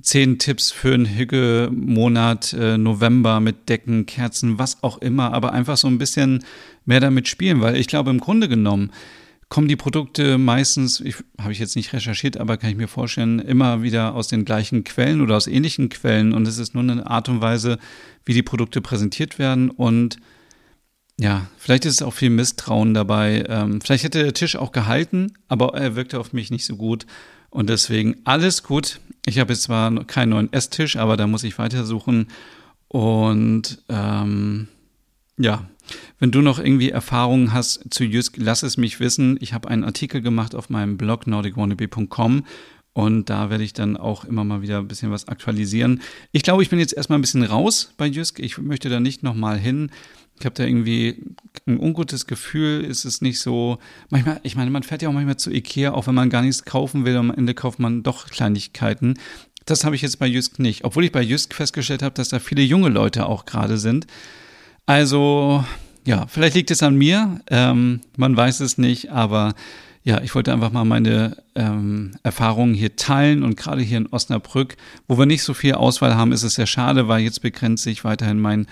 zehn 0.00 0.38
Tipps 0.38 0.70
für 0.70 0.94
einen 0.94 1.06
Hügge-Monat 1.06 2.52
äh, 2.52 2.78
November 2.78 3.40
mit 3.40 3.68
Decken, 3.68 4.06
Kerzen, 4.06 4.58
was 4.58 4.82
auch 4.82 4.98
immer, 4.98 5.32
aber 5.32 5.52
einfach 5.52 5.76
so 5.76 5.88
ein 5.88 5.98
bisschen 5.98 6.44
mehr 6.86 7.00
damit 7.00 7.26
spielen, 7.26 7.60
weil 7.60 7.76
ich 7.76 7.88
glaube, 7.88 8.10
im 8.10 8.20
Grunde 8.20 8.48
genommen 8.48 8.92
kommen 9.48 9.68
die 9.68 9.76
Produkte 9.76 10.36
meistens, 10.38 11.00
ich, 11.00 11.16
habe 11.40 11.52
ich 11.52 11.58
jetzt 11.58 11.76
nicht 11.76 11.92
recherchiert, 11.92 12.36
aber 12.36 12.56
kann 12.56 12.70
ich 12.70 12.76
mir 12.76 12.88
vorstellen, 12.88 13.38
immer 13.38 13.82
wieder 13.82 14.14
aus 14.14 14.28
den 14.28 14.44
gleichen 14.44 14.84
Quellen 14.84 15.20
oder 15.20 15.36
aus 15.36 15.46
ähnlichen 15.46 15.88
Quellen 15.88 16.34
und 16.34 16.46
es 16.46 16.58
ist 16.58 16.74
nur 16.74 16.82
eine 16.82 17.06
Art 17.06 17.28
und 17.28 17.40
Weise, 17.40 17.78
wie 18.24 18.34
die 18.34 18.42
Produkte 18.42 18.80
präsentiert 18.80 19.38
werden 19.38 19.70
und 19.70 20.18
ja, 21.20 21.48
vielleicht 21.58 21.84
ist 21.84 22.00
auch 22.02 22.14
viel 22.14 22.30
Misstrauen 22.30 22.94
dabei. 22.94 23.44
Ähm, 23.48 23.80
vielleicht 23.80 24.04
hätte 24.04 24.22
der 24.22 24.34
Tisch 24.34 24.54
auch 24.54 24.70
gehalten, 24.70 25.32
aber 25.48 25.74
er 25.74 25.96
wirkte 25.96 26.20
auf 26.20 26.32
mich 26.32 26.50
nicht 26.50 26.64
so 26.64 26.76
gut. 26.76 27.06
Und 27.50 27.68
deswegen 27.68 28.16
alles 28.24 28.62
gut. 28.62 29.00
Ich 29.26 29.40
habe 29.40 29.52
jetzt 29.52 29.62
zwar 29.62 30.04
keinen 30.04 30.28
neuen 30.28 30.52
Esstisch, 30.52 30.96
aber 30.96 31.16
da 31.16 31.26
muss 31.26 31.42
ich 31.42 31.58
weitersuchen. 31.58 32.28
Und 32.86 33.82
ähm, 33.88 34.68
ja, 35.38 35.68
wenn 36.18 36.30
du 36.30 36.40
noch 36.40 36.58
irgendwie 36.58 36.90
Erfahrungen 36.90 37.52
hast 37.52 37.84
zu 37.90 38.04
Jysk, 38.04 38.36
lass 38.36 38.62
es 38.62 38.76
mich 38.76 39.00
wissen. 39.00 39.38
Ich 39.40 39.52
habe 39.52 39.68
einen 39.68 39.84
Artikel 39.84 40.20
gemacht 40.20 40.54
auf 40.54 40.70
meinem 40.70 40.96
Blog 40.96 41.26
nordicwannabe.com 41.26 42.44
und 42.92 43.30
da 43.30 43.48
werde 43.48 43.62
ich 43.62 43.74
dann 43.74 43.96
auch 43.96 44.24
immer 44.24 44.42
mal 44.42 44.60
wieder 44.60 44.78
ein 44.78 44.88
bisschen 44.88 45.12
was 45.12 45.28
aktualisieren. 45.28 46.00
Ich 46.32 46.42
glaube, 46.42 46.62
ich 46.62 46.68
bin 46.68 46.80
jetzt 46.80 46.94
erstmal 46.94 47.18
ein 47.18 47.22
bisschen 47.22 47.44
raus 47.44 47.94
bei 47.96 48.06
Jysk. 48.06 48.40
Ich 48.40 48.58
möchte 48.58 48.88
da 48.88 48.98
nicht 48.98 49.22
nochmal 49.22 49.56
hin. 49.56 49.90
Ich 50.40 50.46
habe 50.46 50.54
da 50.54 50.64
irgendwie 50.64 51.24
ein 51.66 51.78
ungutes 51.78 52.26
Gefühl, 52.26 52.84
ist 52.84 53.04
es 53.04 53.20
nicht 53.20 53.40
so. 53.40 53.78
Manchmal, 54.10 54.40
ich 54.42 54.56
meine, 54.56 54.70
man 54.70 54.82
fährt 54.82 55.02
ja 55.02 55.08
auch 55.08 55.12
manchmal 55.12 55.36
zu 55.36 55.52
Ikea, 55.52 55.92
auch 55.92 56.06
wenn 56.06 56.14
man 56.14 56.30
gar 56.30 56.42
nichts 56.42 56.64
kaufen 56.64 57.04
will, 57.04 57.16
am 57.16 57.30
Ende 57.30 57.54
kauft 57.54 57.78
man 57.78 58.02
doch 58.02 58.26
Kleinigkeiten. 58.26 59.14
Das 59.64 59.84
habe 59.84 59.96
ich 59.96 60.02
jetzt 60.02 60.18
bei 60.18 60.26
Jysk 60.26 60.58
nicht. 60.58 60.84
Obwohl 60.84 61.04
ich 61.04 61.12
bei 61.12 61.22
Jysk 61.22 61.54
festgestellt 61.54 62.02
habe, 62.02 62.14
dass 62.14 62.30
da 62.30 62.38
viele 62.38 62.62
junge 62.62 62.88
Leute 62.88 63.26
auch 63.26 63.44
gerade 63.44 63.78
sind. 63.78 64.06
Also, 64.88 65.62
ja, 66.06 66.26
vielleicht 66.28 66.54
liegt 66.54 66.70
es 66.70 66.82
an 66.82 66.96
mir. 66.96 67.42
Ähm, 67.50 68.00
man 68.16 68.34
weiß 68.34 68.60
es 68.60 68.78
nicht, 68.78 69.10
aber 69.10 69.54
ja, 70.02 70.22
ich 70.22 70.34
wollte 70.34 70.50
einfach 70.50 70.72
mal 70.72 70.86
meine 70.86 71.36
ähm, 71.54 72.12
Erfahrungen 72.22 72.72
hier 72.72 72.96
teilen 72.96 73.42
und 73.42 73.58
gerade 73.58 73.82
hier 73.82 73.98
in 73.98 74.06
Osnabrück, 74.06 74.78
wo 75.06 75.18
wir 75.18 75.26
nicht 75.26 75.42
so 75.42 75.52
viel 75.52 75.74
Auswahl 75.74 76.14
haben, 76.14 76.32
ist 76.32 76.42
es 76.42 76.54
sehr 76.54 76.66
schade, 76.66 77.06
weil 77.06 77.20
jetzt 77.20 77.42
begrenzt 77.42 77.84
sich 77.84 78.02
weiterhin 78.02 78.40
mein 78.40 78.66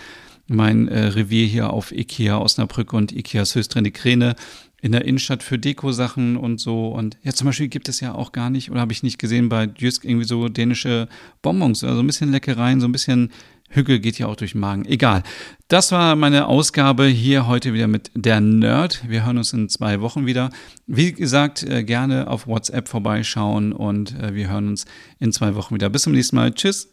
mein 0.49 0.89
äh, 0.89 1.09
Revier 1.09 1.47
hier 1.47 1.71
auf 1.71 1.93
Ikea 1.93 2.39
Osnabrück 2.39 2.95
und 2.95 3.13
Ikea 3.13 3.45
Söstrende 3.45 3.91
Kräne 3.91 4.37
in 4.81 4.93
der 4.93 5.05
Innenstadt 5.05 5.43
für 5.43 5.59
Deko-Sachen 5.59 6.37
und 6.37 6.61
so. 6.61 6.89
Und 6.89 7.19
ja, 7.25 7.33
zum 7.33 7.47
Beispiel 7.47 7.69
gibt 7.69 7.89
es 7.89 8.01
ja 8.01 8.15
auch 8.15 8.33
gar 8.33 8.51
nicht, 8.51 8.71
oder 8.71 8.81
habe 8.81 8.93
ich 8.93 9.03
nicht 9.03 9.19
gesehen, 9.19 9.49
bei 9.49 9.65
Jysk 9.65 10.05
irgendwie 10.05 10.27
so 10.27 10.49
dänische 10.49 11.09
Bonbons, 11.43 11.83
also 11.83 12.01
ein 12.01 12.07
bisschen 12.07 12.31
Leckereien, 12.31 12.81
so 12.81 12.87
ein 12.87 12.93
bisschen 12.93 13.33
Hücke 13.71 14.01
geht 14.01 14.19
ja 14.19 14.27
auch 14.27 14.37
durch 14.37 14.53
den 14.53 14.61
Magen. 14.61 14.85
Egal. 14.85 15.23
Das 15.69 15.93
war 15.93 16.17
meine 16.17 16.47
Ausgabe 16.47 17.07
hier 17.07 17.47
heute 17.47 17.73
wieder 17.73 17.89
mit 17.89 18.11
der 18.15 18.41
Nerd. 18.41 19.03
Wir 19.09 19.27
hören 19.27 19.39
uns 19.39 19.53
in 19.53 19.69
zwei 19.69 20.01
Wochen 20.01 20.27
wieder. 20.27 20.51
Wie 20.87 21.13
gesagt, 21.13 21.63
äh, 21.63 21.83
gerne 21.83 22.29
auf 22.29 22.47
WhatsApp 22.47 22.89
vorbeischauen 22.89 23.73
und 23.73 24.15
äh, 24.21 24.35
wir 24.35 24.49
hören 24.49 24.69
uns 24.69 24.85
in 25.19 25.33
zwei 25.33 25.55
Wochen 25.55 25.75
wieder. 25.75 25.89
Bis 25.89 26.03
zum 26.03 26.13
nächsten 26.13 26.37
Mal. 26.37 26.53
Tschüss. 26.53 26.93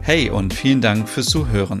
Hey 0.00 0.30
und 0.30 0.54
vielen 0.54 0.80
Dank 0.80 1.08
fürs 1.08 1.26
Zuhören. 1.26 1.80